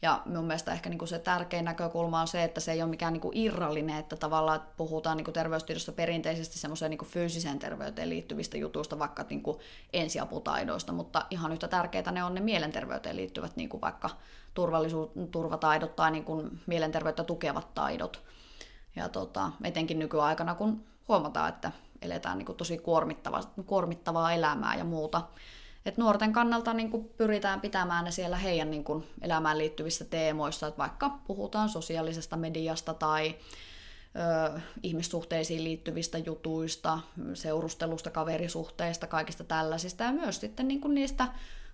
[0.01, 2.89] Ja mun mielestä ehkä niin kuin se tärkein näkökulma on se, että se ei ole
[2.89, 8.09] mikään niin kuin irrallinen, että tavallaan puhutaan niin kuin terveystiedossa perinteisesti semmoiseen niin fyysiseen terveyteen
[8.09, 9.57] liittyvistä jutuista, vaikka niin kuin
[9.93, 14.09] ensiaputaidoista, mutta ihan yhtä tärkeitä ne on ne mielenterveyteen liittyvät niin kuin vaikka
[14.53, 18.23] turvallisuus, turvataidot tai niin kuin mielenterveyttä tukevat taidot.
[18.95, 24.83] Ja tota, etenkin nykyaikana, kun huomataan, että eletään niin kuin tosi kuormittavaa, kuormittavaa elämää ja
[24.83, 25.21] muuta.
[25.85, 30.67] Et nuorten kannalta niin kuin pyritään pitämään ne siellä heidän niin kuin elämään liittyvissä teemoissa,
[30.67, 33.35] että vaikka puhutaan sosiaalisesta mediasta tai
[34.55, 36.99] ö, ihmissuhteisiin liittyvistä jutuista,
[37.33, 41.27] seurustelusta, kaverisuhteista, kaikista tällaisista ja myös sitten niin kuin niistä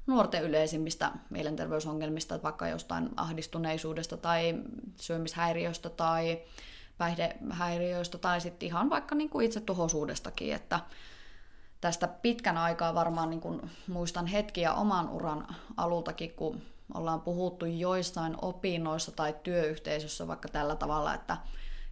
[0.08, 4.56] nuorten yleisimmistä mielenterveysongelmista, vaikka jostain ahdistuneisuudesta tai
[4.98, 6.42] syömishäiriöstä tai
[7.02, 10.80] päihdehäiriöistä tai sitten ihan vaikka niin kuin itsetuhoisuudestakin, että
[11.82, 16.62] tästä pitkän aikaa varmaan niin kuin muistan hetkiä oman uran alultakin, kun
[16.94, 21.38] ollaan puhuttu joissain opinnoissa tai työyhteisössä vaikka tällä tavalla, että,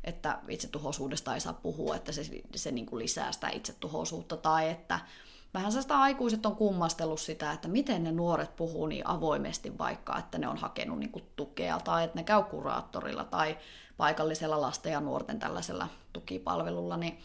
[0.03, 2.21] että itsetuhoisuudesta ei saa puhua, että se,
[2.55, 4.99] se niin kuin lisää sitä itsetuhoisuutta tai että
[5.53, 10.37] vähän sitä aikuiset on kummastellut sitä, että miten ne nuoret puhuu niin avoimesti vaikka, että
[10.37, 13.57] ne on hakenut niin tukea tai että ne käy kuraattorilla tai
[13.97, 17.19] paikallisella lasten ja nuorten tällaisella tukipalvelulla, niin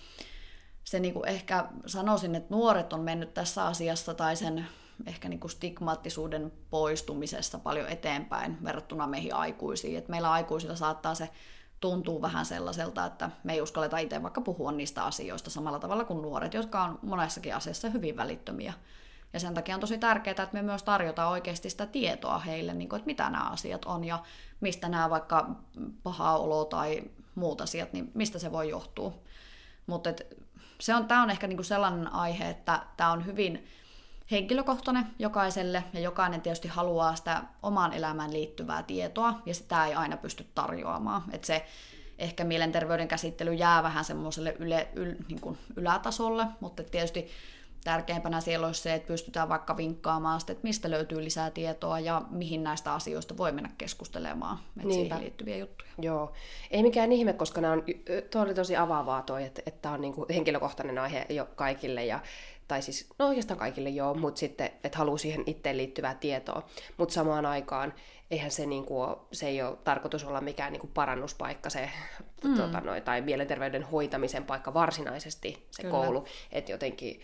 [0.85, 4.67] se niin kuin ehkä sanoisin, että nuoret on mennyt tässä asiassa tai sen
[5.07, 9.99] ehkä niin kuin stigmaattisuuden poistumisessa paljon eteenpäin verrattuna meihin aikuisiin.
[9.99, 11.29] Et meillä aikuisilla saattaa se
[11.85, 16.23] tuntuu vähän sellaiselta, että me ei uskalleta itse vaikka puhua niistä asioista samalla tavalla kuin
[16.23, 18.73] nuoret, jotka on monessakin asiassa hyvin välittömiä.
[19.33, 22.89] Ja sen takia on tosi tärkeää, että me myös tarjotaan oikeasti sitä tietoa heille, niin
[22.89, 24.23] kuin, että mitä nämä asiat on ja
[24.61, 25.51] mistä nämä vaikka
[26.03, 27.03] paha olo tai
[27.35, 29.15] muut asiat, niin mistä se voi johtua.
[29.87, 30.11] Mutta
[30.81, 33.67] se on, tämä on ehkä niinku sellainen aihe, että tämä on hyvin
[34.31, 40.17] henkilökohtainen jokaiselle, ja jokainen tietysti haluaa sitä omaan elämään liittyvää tietoa, ja sitä ei aina
[40.17, 41.23] pysty tarjoamaan.
[41.33, 41.67] Et se
[42.19, 47.29] ehkä mielenterveyden käsittely jää vähän semmoiselle yle, yl, niin kuin ylätasolle, mutta tietysti
[47.85, 52.23] tärkeimpänä siellä olisi se, että pystytään vaikka vinkkaamaan sitä, että mistä löytyy lisää tietoa ja
[52.31, 55.91] mihin näistä asioista voi mennä keskustelemaan, että siihen liittyviä juttuja.
[55.99, 56.33] Joo,
[56.71, 57.83] ei mikään ihme, koska nämä on,
[58.31, 62.05] tuo oli tosi avaavaa toi, että, että tämä on niin kuin henkilökohtainen aihe jo kaikille
[62.05, 62.21] ja
[62.69, 66.67] tai siis, no oikeastaan kaikille joo, mutta sitten, että haluaa siihen itteen liittyvää tietoa.
[66.97, 67.95] Mutta samaan aikaan
[68.31, 71.91] eihän se, niin kuin, se ei ole tarkoitus olla mikään niin kuin parannuspaikka se,
[72.45, 72.57] mm.
[72.57, 75.93] tota, noi, tai mielenterveyden hoitamisen paikka varsinaisesti se Kyllä.
[75.93, 76.25] koulu.
[76.53, 77.21] Että jotenkin,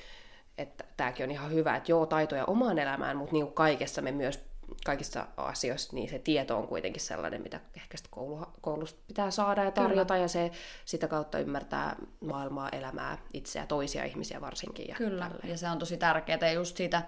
[0.58, 4.12] että tämäkin on ihan hyvä, että joo, taitoja omaan elämään, mutta niin kuin kaikessa me
[4.12, 4.49] myös
[4.84, 9.70] kaikissa asioissa, niin se tieto on kuitenkin sellainen, mitä ehkä koulu, koulusta pitää saada ja
[9.70, 10.24] tarjota, Kyllä.
[10.24, 10.50] ja se
[10.84, 14.88] sitä kautta ymmärtää maailmaa, elämää, itseä, toisia ihmisiä varsinkin.
[14.88, 15.48] Ja Kyllä, tälleen.
[15.48, 17.02] ja se on tosi tärkeää, ja just siitä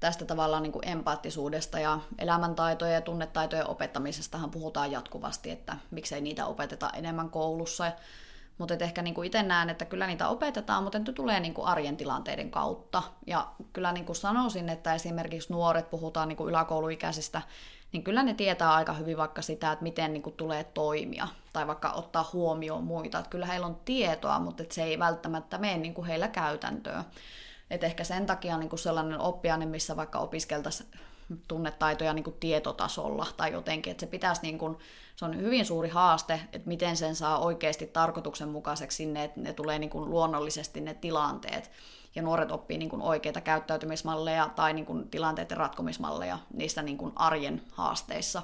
[0.00, 6.46] tästä tavallaan niin kuin empaattisuudesta ja elämäntaitojen ja tunnetaitojen opettamisestahan puhutaan jatkuvasti, että miksei niitä
[6.46, 7.92] opeteta enemmän koulussa.
[8.58, 11.66] Mutta ehkä niin kuin itse näen, että kyllä niitä opetetaan, mutta ne tulee niin kuin
[11.66, 13.02] arjen tilanteiden kautta.
[13.26, 17.42] Ja kyllä niin kuin sanoisin, että esimerkiksi nuoret, puhutaan niin kuin yläkouluikäisistä,
[17.92, 21.66] niin kyllä ne tietää aika hyvin vaikka sitä, että miten niin kuin tulee toimia tai
[21.66, 23.18] vaikka ottaa huomioon muita.
[23.18, 27.04] Että kyllä heillä on tietoa, mutta se ei välttämättä mene niin kuin heillä käytäntöön.
[27.70, 30.90] Et ehkä sen takia niin kuin sellainen oppiaine, missä vaikka opiskeltaisiin
[31.48, 34.78] tunnetaitoja niin kuin tietotasolla tai jotenkin, että se pitäisi niin kuin,
[35.16, 39.78] se on hyvin suuri haaste, että miten sen saa oikeasti tarkoituksenmukaiseksi sinne, että ne tulee
[39.78, 41.70] niin kuin luonnollisesti ne tilanteet
[42.14, 47.12] ja nuoret oppii niin kuin oikeita käyttäytymismalleja tai niin kuin tilanteiden ratkomismalleja niissä niin kuin
[47.16, 48.42] arjen haasteissa.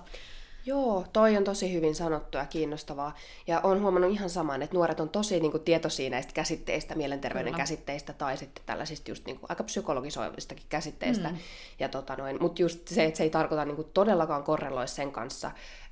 [0.67, 3.15] Joo, toi on tosi hyvin sanottu ja kiinnostavaa.
[3.47, 7.53] Ja on huomannut ihan saman, että nuoret on tosi niin kuin, tietoisia näistä käsitteistä, mielenterveyden
[7.53, 7.63] Kyllä.
[7.63, 11.29] käsitteistä tai sitten tällaisista just niin kuin, aika psykologisoivistakin käsitteistä.
[11.29, 11.39] Mm.
[11.79, 15.13] Ja tota noin, mutta just se, että se ei tarkoita niin kuin, todellakaan korreloi sen
[15.13, 15.51] kanssa,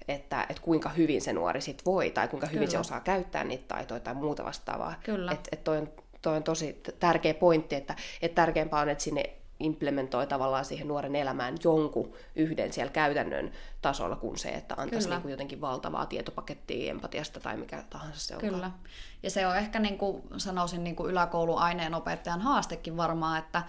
[0.08, 2.70] että, että kuinka hyvin se nuori sit voi tai kuinka hyvin Kyllä.
[2.70, 4.94] se osaa käyttää niitä taitoja tai muuta vastaavaa.
[5.04, 5.32] Kyllä.
[5.32, 5.88] Et, et toi, on,
[6.22, 11.16] toi on tosi tärkeä pointti, että, että tärkeämpää on, että sinne implementoi tavallaan siihen nuoren
[11.16, 16.90] elämään jonkun yhden siellä käytännön tasolla kuin se, että antaisi niin kuin jotenkin valtavaa tietopakettia
[16.90, 18.40] empatiasta tai mikä tahansa se on.
[18.40, 18.70] Kyllä.
[19.22, 23.62] Ja se on ehkä niin kuin sanoisin niin kuin yläkouluaineen opettajan haastekin varmaan, että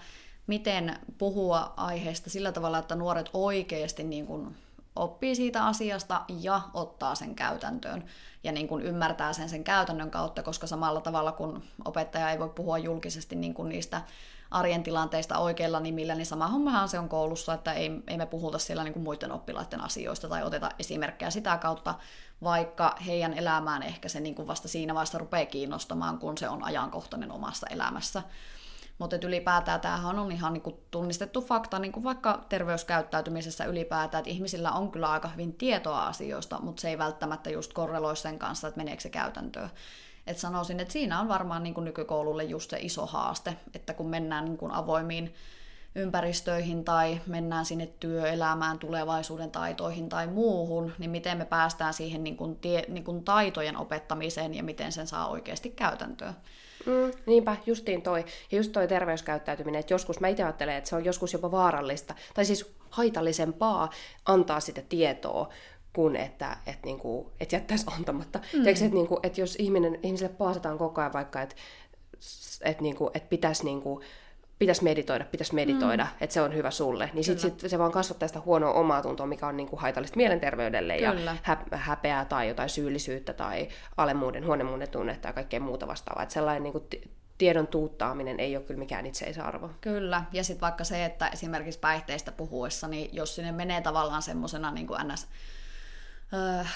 [0.46, 4.56] miten puhua aiheesta sillä tavalla, että nuoret oikeasti niin kuin
[4.96, 8.04] oppii siitä asiasta ja ottaa sen käytäntöön
[8.44, 12.48] ja niin kuin ymmärtää sen sen käytännön kautta, koska samalla tavalla kun opettaja ei voi
[12.48, 14.02] puhua julkisesti niin kuin niistä
[14.50, 18.58] arjen tilanteista oikeilla nimillä, niin sama hommahan se on koulussa, että ei, ei me puhuta
[18.58, 21.94] siellä niin kuin muiden oppilaiden asioista tai oteta esimerkkejä sitä kautta,
[22.42, 26.64] vaikka heidän elämään ehkä se niin kuin vasta siinä vaiheessa rupeaa kiinnostamaan, kun se on
[26.64, 28.22] ajankohtainen omassa elämässä.
[28.98, 34.72] Mutta ylipäätään tämähän on ihan niin kuin tunnistettu fakta, kuin vaikka terveyskäyttäytymisessä ylipäätään, että ihmisillä
[34.72, 38.78] on kyllä aika hyvin tietoa asioista, mutta se ei välttämättä just korreloi sen kanssa, että
[38.78, 39.70] meneekö se käytäntöön.
[40.30, 44.08] Et sanoisin, että siinä on varmaan niin kuin nykykoululle just se iso haaste, että kun
[44.08, 45.34] mennään niin kuin avoimiin
[45.94, 52.36] ympäristöihin tai mennään sinne työelämään, tulevaisuuden taitoihin tai muuhun, niin miten me päästään siihen niin
[52.36, 56.34] kuin tie, niin kuin taitojen opettamiseen ja miten sen saa oikeasti käytäntöön.
[56.86, 58.24] Mm, niinpä, justiin toi.
[58.50, 62.14] Ja just toi terveyskäyttäytyminen, että joskus mä itse ajattelen, että se on joskus jopa vaarallista,
[62.34, 63.90] tai siis haitallisempaa
[64.26, 65.48] antaa sitä tietoa,
[65.92, 68.38] kuin että, että, niin kuin, että jättäisi antamatta.
[68.38, 68.62] Mm.
[68.62, 71.56] Tiedätkö, että, niin kuin, että jos ihminen, ihmiselle paasataan koko ajan vaikka, että,
[72.62, 74.04] että, niin kuin, että pitäisi, niin kuin,
[74.58, 76.10] pitäisi meditoida, pitäisi meditoida, mm.
[76.20, 79.26] että se on hyvä sulle, niin sitten sit se vaan kasvattaa sitä huonoa omaa tuntoa,
[79.26, 81.36] mikä on niin kuin haitallista mielenterveydelle Kyllä.
[81.46, 86.22] ja häpeää tai jotain syyllisyyttä tai alemmuuden, huonemmuuden tunnetta ja kaikkea muuta vastaavaa.
[86.22, 86.84] Että sellainen niin kuin
[87.38, 89.70] tiedon tuuttaaminen ei ole kyllä mikään itseisarvo.
[89.80, 94.70] Kyllä, ja sitten vaikka se, että esimerkiksi päihteistä puhuessa, niin jos sinne menee tavallaan semmoisena
[94.70, 95.28] niin ns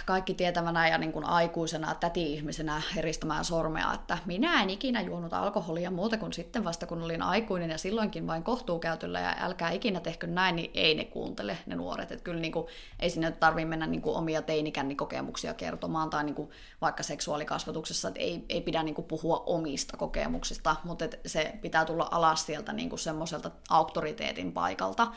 [0.06, 5.90] kaikki tietävänä ja niin kuin aikuisena täti-ihmisenä heristämään sormea, että minä en ikinä juonut alkoholia
[5.90, 10.26] muuta kuin sitten vasta kun olin aikuinen ja silloinkin vain kohtuukäytöllä ja älkää ikinä tehkö
[10.26, 12.12] näin, niin ei ne kuuntele ne nuoret.
[12.12, 12.66] Että kyllä niin kuin,
[13.00, 18.20] ei sinne tarvitse mennä niin kuin omia teinikännikokemuksiä kertomaan tai niin kuin vaikka seksuaalikasvatuksessa, että
[18.20, 22.98] ei, ei pidä niin kuin puhua omista kokemuksista, mutta se pitää tulla alas sieltä niin
[22.98, 25.12] semmoiselta auktoriteetin paikalta.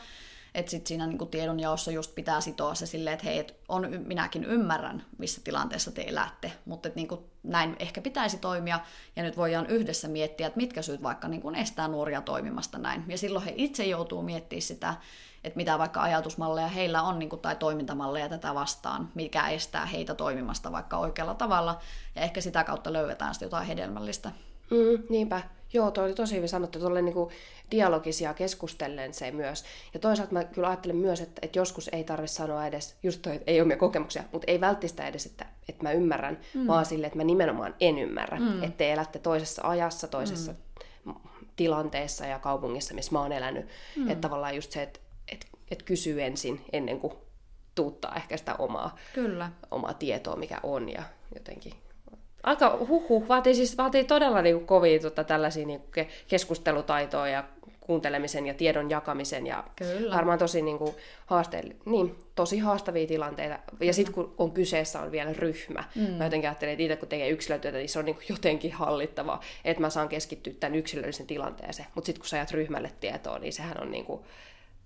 [0.54, 4.44] Että sitten siinä niinku tiedonjaossa just pitää sitoa se silleen, että hei, et on, minäkin
[4.44, 8.80] ymmärrän, missä tilanteessa te elätte, mutta niinku näin ehkä pitäisi toimia,
[9.16, 13.04] ja nyt voidaan yhdessä miettiä, että mitkä syyt vaikka niinku estää nuoria toimimasta näin.
[13.08, 14.94] Ja silloin he itse joutuu miettimään sitä,
[15.44, 20.72] että mitä vaikka ajatusmalleja heillä on niinku, tai toimintamalleja tätä vastaan, mikä estää heitä toimimasta
[20.72, 21.78] vaikka oikealla tavalla,
[22.14, 24.32] ja ehkä sitä kautta löydetään sitten jotain hedelmällistä.
[24.70, 25.42] Mm, niinpä.
[25.72, 27.30] Joo, tuo oli tosi hyvin sanottu, tuolle niinku
[27.70, 29.64] dialogisia keskustellen se myös.
[29.94, 33.40] Ja toisaalta mä kyllä ajattelen myös, että, että joskus ei tarvitse sanoa edes, just toi,
[33.46, 36.66] ei omia kokemuksia, mutta ei välttämättä edes, että, että mä ymmärrän, mm.
[36.66, 38.38] vaan sille, että mä nimenomaan en ymmärrä.
[38.38, 38.62] Mm.
[38.62, 40.58] Että te elätte toisessa ajassa, toisessa mm
[41.58, 43.66] tilanteessa ja kaupungissa, missä mä oon elänyt.
[43.96, 44.10] Mm.
[44.10, 47.12] Että tavallaan just se, että et, et kysyy ensin ennen kuin
[47.74, 49.50] tuuttaa ehkä sitä omaa, Kyllä.
[49.70, 51.02] omaa tietoa, mikä on ja
[51.34, 51.72] jotenkin
[52.42, 55.82] aika huhu, vaatii siis vaatii todella niin kovia tota, tällaisia niin
[56.28, 57.44] keskustelutaitoja ja
[57.88, 60.16] kuuntelemisen ja tiedon jakamisen ja Kyllä.
[60.16, 60.94] varmaan tosi niin kuin,
[61.26, 63.58] haasteell- niin, tosi haastavia tilanteita.
[63.80, 66.02] Ja sitten kun on kyseessä on vielä ryhmä, mm.
[66.02, 69.40] mä jotenkin ajattelen, että itse kun tekee yksilötyötä, niin se on niin kuin jotenkin hallittavaa,
[69.64, 71.88] että mä saan keskittyä tämän yksilöllisen tilanteeseen.
[71.94, 74.20] Mutta sitten kun sä ajat ryhmälle tietoa, niin sehän on niin kuin,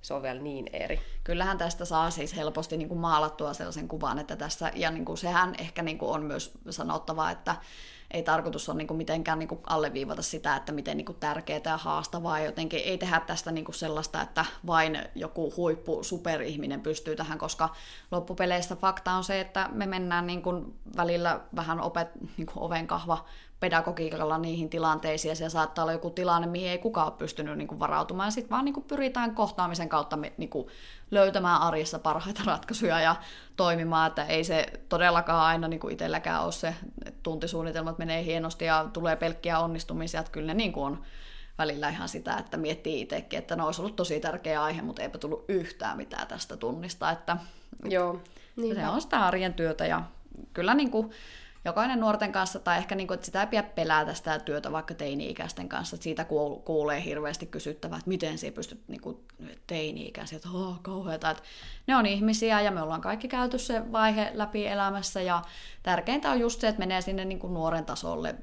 [0.02, 1.00] se on vielä niin eri.
[1.24, 5.18] Kyllähän tästä saa siis helposti niin kuin maalattua sellaisen kuvan, että tässä, ja niin kuin
[5.18, 7.56] sehän ehkä niin kuin on myös sanottava, että
[8.10, 12.80] ei tarkoitus ole niin mitenkään niin alleviivata sitä, että miten niin tärkeää ja haastavaa, jotenkin
[12.84, 17.68] ei tehdä tästä niin sellaista, että vain joku huippu superihminen pystyy tähän, koska
[18.10, 20.42] loppupeleissä fakta on se, että me mennään niin
[20.96, 23.24] välillä vähän opet, niin oven kahva
[23.62, 27.68] pedagogiikalla niihin tilanteisiin, ja siellä saattaa olla joku tilanne, mihin ei kukaan ole pystynyt niin
[27.68, 30.68] kuin varautumaan, sitten vaan niin kuin pyritään kohtaamisen kautta niin kuin
[31.10, 33.16] löytämään arjessa parhaita ratkaisuja ja
[33.56, 36.74] toimimaan, että ei se todellakaan aina niin kuin itselläkään ole se,
[37.06, 41.02] että tuntisuunnitelmat menee hienosti ja tulee pelkkiä onnistumisia, että kyllä ne niin kuin on
[41.58, 45.18] välillä ihan sitä, että miettii itsekin, että no olisi ollut tosi tärkeä aihe, mutta eipä
[45.18, 47.36] tullut yhtään mitään tästä tunnista, että
[47.84, 48.20] Joo,
[48.74, 50.02] se on sitä arjen työtä ja
[50.52, 51.10] kyllä niin kuin,
[51.64, 54.94] jokainen nuorten kanssa, tai ehkä niin kuin, että sitä ei pidä pelätä sitä työtä vaikka
[54.94, 56.26] teini-ikäisten kanssa, että siitä
[56.64, 59.16] kuulee hirveästi kysyttävää, että miten se pystyt niin kuin
[59.66, 61.30] teini-ikäisiä, että oh, kauheata.
[61.30, 61.42] Että
[61.86, 65.42] ne on ihmisiä ja me ollaan kaikki käyty se vaihe läpi elämässä ja
[65.82, 68.34] tärkeintä on just se, että menee sinne niin kuin nuoren tasolle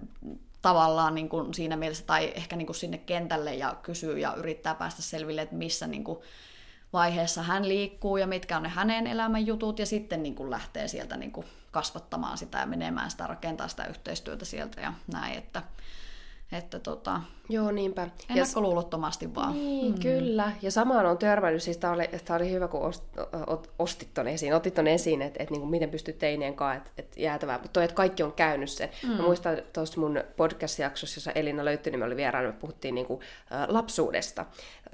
[0.61, 4.75] tavallaan niin kuin siinä mielessä, tai ehkä niin kuin sinne kentälle ja kysyy ja yrittää
[4.75, 6.19] päästä selville, että missä niin kuin
[6.93, 10.87] vaiheessa hän liikkuu ja mitkä on ne hänen elämän jutut ja sitten niin kuin lähtee
[10.87, 15.63] sieltä niin kuin kasvattamaan sitä ja menemään sitä, rakentaa sitä yhteistyötä sieltä ja näin, että,
[16.51, 17.21] että tota,
[17.51, 18.09] Joo, niinpä.
[18.29, 19.53] Ennakkoluulottomasti vaan.
[19.53, 19.99] Niin, mm.
[19.99, 20.51] kyllä.
[20.61, 23.03] Ja samaan on törmännyt, siis tämä oli, tää oli hyvä, kun ost,
[23.79, 27.17] ostit ton esiin, otit ton esiin, että et, niinku, miten pystyt teineen kanssa, että et
[27.17, 27.57] jäätävää.
[27.57, 28.89] Mutta toi, että kaikki on käynyt sen.
[29.03, 29.09] Mm.
[29.09, 33.21] Mä muistan tuossa mun podcast-jaksossa, jossa Elina löytyi, niin me oli vieraana, me puhuttiin niinku,
[33.51, 34.45] ä, lapsuudesta.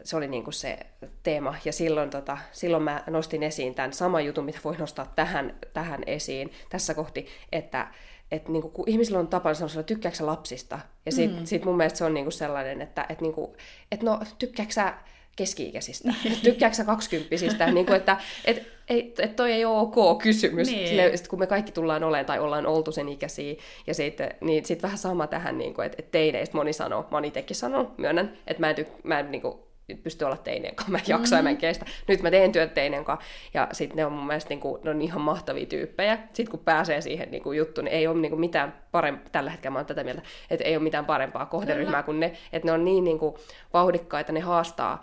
[0.03, 0.80] Se oli niinku se
[1.24, 1.56] teema.
[1.66, 6.03] Ja silloin, tota, silloin mä nostin esiin tämän saman jutun, mitä voi nostaa tähän, tähän
[6.08, 7.88] esiin tässä kohti, että
[8.36, 10.80] että niinku, kun ihmisillä on tapana sanoa, että tykkääksä lapsista?
[11.06, 11.46] Ja sitten mm.
[11.46, 13.56] sit mun mielestä se on niinku sellainen, että et niinku,
[13.92, 14.94] et no, tykkääksä
[15.36, 16.14] keski-ikäisistä?
[16.44, 17.72] tykkääksä kaksikymppisistä?
[17.72, 20.88] niinku, että et, ei, et toi ei ole ok kysymys, niin.
[20.88, 23.56] Sille, sit kun me kaikki tullaan olemaan tai ollaan oltu sen ikäisiä,
[23.88, 27.18] ja sitten niin sit vähän sama tähän, niin kuin, että et teineistä moni sanoo, mä
[27.18, 29.60] oon itsekin sanonut, myönnän, että mä en, tyk, mä en niin kuin,
[30.04, 31.40] pysty olla teinien kanssa, mä en jaksa mm.
[31.40, 31.86] ja mä en kestä.
[32.08, 35.02] Nyt mä teen työt teinien kanssa, ja sitten ne on mun mielestä niinku, ne on
[35.02, 36.18] ihan mahtavia tyyppejä.
[36.34, 39.80] Sitten kun pääsee siihen niinku, juttuun, niin ei ole niinku, mitään parempaa, tällä hetkellä mä
[39.80, 43.04] oon tätä mieltä, että ei ole mitään parempaa kohderyhmää kuin ne, että ne on niin
[43.04, 43.38] niinku,
[43.74, 45.02] vauhdikkaita, ne haastaa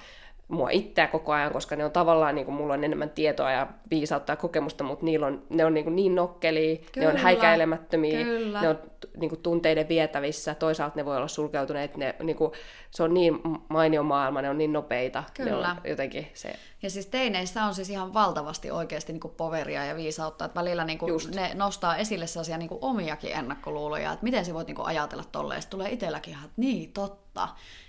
[0.52, 3.68] mua itseä koko ajan, koska ne on tavallaan, niin kuin mulla on enemmän tietoa ja
[3.90, 7.06] viisautta ja kokemusta, mutta niillä on, ne on niin, kuin niin nokkeliä, Kyllä.
[7.06, 8.60] ne on häikäilemättömiä, Kyllä.
[8.60, 8.78] ne on
[9.16, 12.52] niin kuin tunteiden vietävissä, toisaalta ne voi olla sulkeutuneet, ne, niin kuin,
[12.90, 15.50] se on niin mainio maailma, ne on niin nopeita, Kyllä.
[15.50, 16.52] ne on jotenkin se...
[16.82, 20.84] Ja siis teineissä on siis ihan valtavasti oikeasti niin kuin poveria ja viisautta, että välillä
[20.84, 24.74] niin kuin ne nostaa esille sellaisia niin kuin omiakin ennakkoluuloja, että miten sä voit niin
[24.74, 27.48] kuin ajatella tolleen, tulee itselläkin ihan, että niin, totta.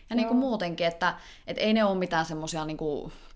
[0.09, 1.15] Ja niin kuin muutenkin, että,
[1.47, 2.77] että ei ne ole mitään semmoisia niin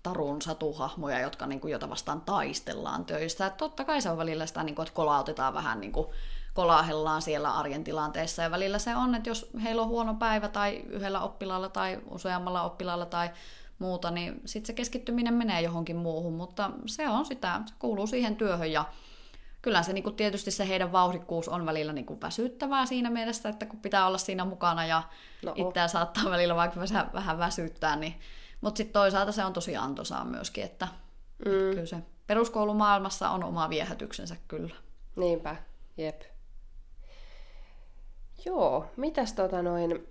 [0.02, 3.46] tarun satuhahmoja, jotka niin kuin, jota vastaan taistellaan töissä.
[3.46, 6.06] Että totta kai se on välillä sitä, niin kuin, että kolautetaan vähän niin kuin,
[6.54, 8.42] kolahellaan siellä arjen tilanteessa.
[8.42, 12.62] Ja välillä se on, että jos heillä on huono päivä tai yhdellä oppilaalla tai useammalla
[12.62, 13.30] oppilaalla tai
[13.78, 18.36] muuta, niin sitten se keskittyminen menee johonkin muuhun, mutta se on sitä, se kuuluu siihen
[18.36, 18.84] työhön ja
[19.62, 23.48] kyllä se niin kuin tietysti se heidän vauhdikkuus on välillä niin kuin väsyttävää siinä mielessä,
[23.48, 25.02] että kun pitää olla siinä mukana ja
[25.44, 26.80] no, itseä saattaa välillä vaikka
[27.12, 28.14] vähän väsyttää, niin
[28.60, 30.88] mutta sitten toisaalta se on tosi antoisaa myöskin, että
[31.38, 31.44] mm.
[31.44, 34.74] kyllä se peruskoulumaailmassa on oma viehätyksensä kyllä.
[35.16, 35.56] Niinpä,
[35.96, 36.22] jep.
[38.44, 40.08] Joo, mitäs tota noin,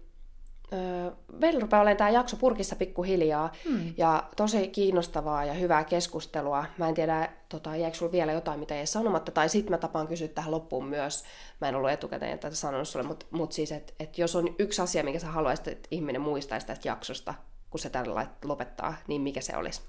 [1.34, 3.94] Meillä rupeaa olemaan tämä jakso purkissa pikkuhiljaa hmm.
[3.98, 6.66] ja tosi kiinnostavaa ja hyvää keskustelua.
[6.78, 10.08] Mä en tiedä, tota, jääkö sulla vielä jotain, mitä ei sanomatta, tai sitten mä tapaan
[10.08, 11.24] kysyä tähän loppuun myös.
[11.62, 14.82] Mä en ollut etukäteen tätä sanonut sulle, mutta mut siis, että et jos on yksi
[14.82, 17.34] asia, mikä sä haluaisit, että ihminen muistaisi tästä jaksosta,
[17.70, 19.82] kun se tällä lopettaa, niin mikä se olisi?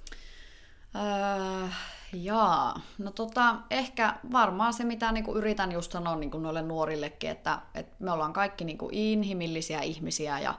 [0.96, 1.68] Öö,
[2.12, 7.58] jaa, no tota, ehkä varmaan se, mitä niinku yritän just sanoa niinku noille nuorillekin, että,
[7.74, 10.54] että me ollaan kaikki niinku inhimillisiä ihmisiä ja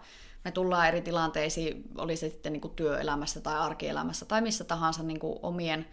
[0.46, 5.40] me tullaan eri tilanteisiin, oli se sitten niinku työelämässä tai arkielämässä tai missä tahansa niinku
[5.44, 5.88] omien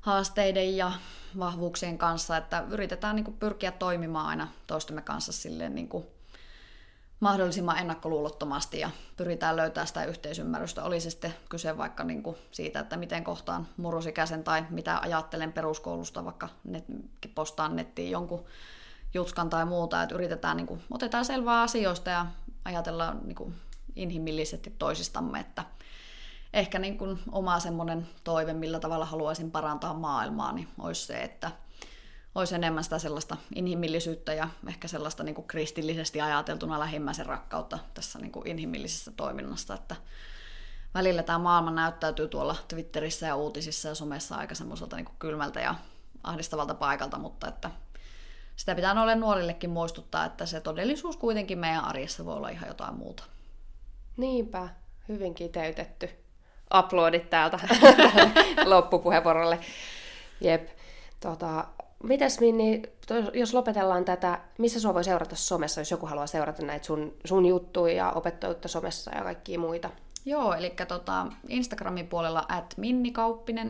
[0.00, 0.92] haasteiden ja
[1.38, 6.17] vahvuuksien kanssa, että yritetään niinku pyrkiä toimimaan aina toistemme kanssa silleen niinku
[7.20, 10.84] mahdollisimman ennakkoluulottomasti ja pyritään löytämään sitä yhteisymmärrystä.
[10.84, 15.52] Oli se sitten kyse vaikka niin kuin siitä, että miten kohtaan murrosikäisen tai mitä ajattelen
[15.52, 16.84] peruskoulusta, vaikka net,
[17.34, 18.44] postaan nettiin jonkun
[19.14, 22.26] jutskan tai muuta, että yritetään, niin kuin, otetaan selvää asioista ja
[22.64, 23.54] ajatellaan niin kuin,
[23.96, 25.64] inhimillisesti toisistamme, että
[26.52, 31.50] ehkä niin kuin oma semmoinen toive, millä tavalla haluaisin parantaa maailmaa, niin olisi se, että
[32.34, 38.18] olisi enemmän sitä sellaista inhimillisyyttä ja ehkä sellaista niin kuin kristillisesti ajateltuna lähimmäisen rakkautta tässä
[38.18, 39.96] niin kuin inhimillisessä toiminnassa, että
[40.94, 45.60] välillä tämä maailma näyttäytyy tuolla Twitterissä ja uutisissa ja somessa aika semmoiselta niin kuin kylmältä
[45.60, 45.74] ja
[46.22, 47.70] ahdistavalta paikalta, mutta että
[48.56, 52.94] sitä pitää noille nuorillekin muistuttaa, että se todellisuus kuitenkin meidän arjessa voi olla ihan jotain
[52.94, 53.24] muuta.
[54.16, 54.68] Niinpä,
[55.08, 56.10] hyvin kiteytetty.
[56.70, 57.58] Aplodit täältä
[58.64, 59.58] loppupuheenvuorolle.
[60.40, 60.68] Jep.
[61.20, 61.64] Tota,
[62.02, 62.82] mitäs Minni,
[63.32, 67.46] jos lopetellaan tätä, missä sua voi seurata somessa, jos joku haluaa seurata näitä sun, sun
[67.46, 69.90] juttuja ja opettajuutta somessa ja kaikkia muita?
[70.24, 73.12] Joo, eli tota, Instagramin puolella at Minni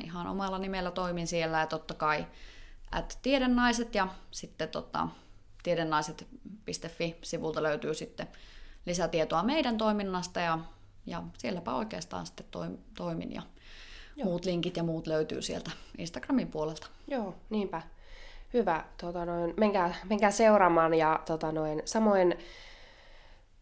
[0.05, 2.27] ihan omalla nimellä toimin siellä ja totta kai
[2.93, 5.09] at tiedennaiset ja sitten tota,
[5.63, 8.29] tiedennaiset.fi-sivulta löytyy sitten
[8.87, 10.59] lisätietoa meidän toiminnasta ja,
[11.07, 13.43] ja sielläpä oikeastaan sitten toimin ja
[14.17, 14.25] Joo.
[14.25, 16.87] muut linkit ja muut löytyy sieltä Instagramin puolelta.
[17.07, 17.83] Joo, niinpä.
[18.55, 18.85] Hyvä.
[19.01, 22.39] Tota noin, menkää, menkää seuraamaan ja tota noin, samoin,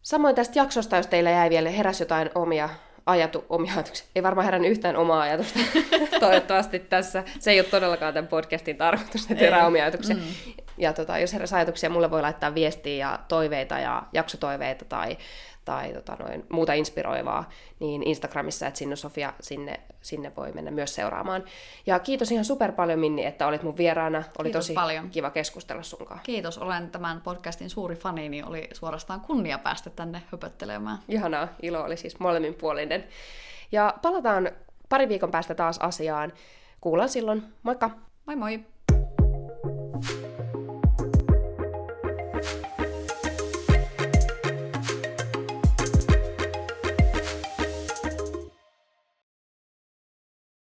[0.03, 2.68] samoin tästä jaksosta, jos teillä jäi vielä heräs jotain omia
[3.07, 4.07] ajatu, omia ajatuksia.
[4.14, 5.59] Ei varmaan herännyt yhtään omaa ajatusta
[6.20, 7.24] toivottavasti tässä.
[7.39, 10.16] Se ei ole todellakaan tämän podcastin tarkoitus, että herää omia ajatuksia.
[10.16, 10.22] Mm.
[10.78, 15.18] Ja tota, jos heräsi ajatuksia, mulle voi laittaa viestiä ja toiveita ja jaksotoiveita tai,
[15.66, 17.48] tai tota noin, muuta inspiroivaa,
[17.80, 21.44] niin Instagramissa, että Sinne Sofia, sinne, sinne voi mennä myös seuraamaan.
[21.86, 24.18] Ja kiitos ihan super paljon Minni, että olit mun vieraana.
[24.18, 25.10] Oli kiitos tosi paljon.
[25.10, 26.20] kiva keskustella sunkaan.
[26.22, 30.98] Kiitos, olen tämän podcastin suuri fani, niin oli suorastaan kunnia päästä tänne höpöttelemään.
[31.08, 33.04] Ihanaa, ilo oli siis molemminpuolinen.
[33.72, 34.50] Ja palataan
[34.88, 36.32] pari viikon päästä taas asiaan.
[36.80, 37.42] Kuullaan silloin.
[37.62, 37.90] Moikka!
[38.26, 38.60] Moi moi!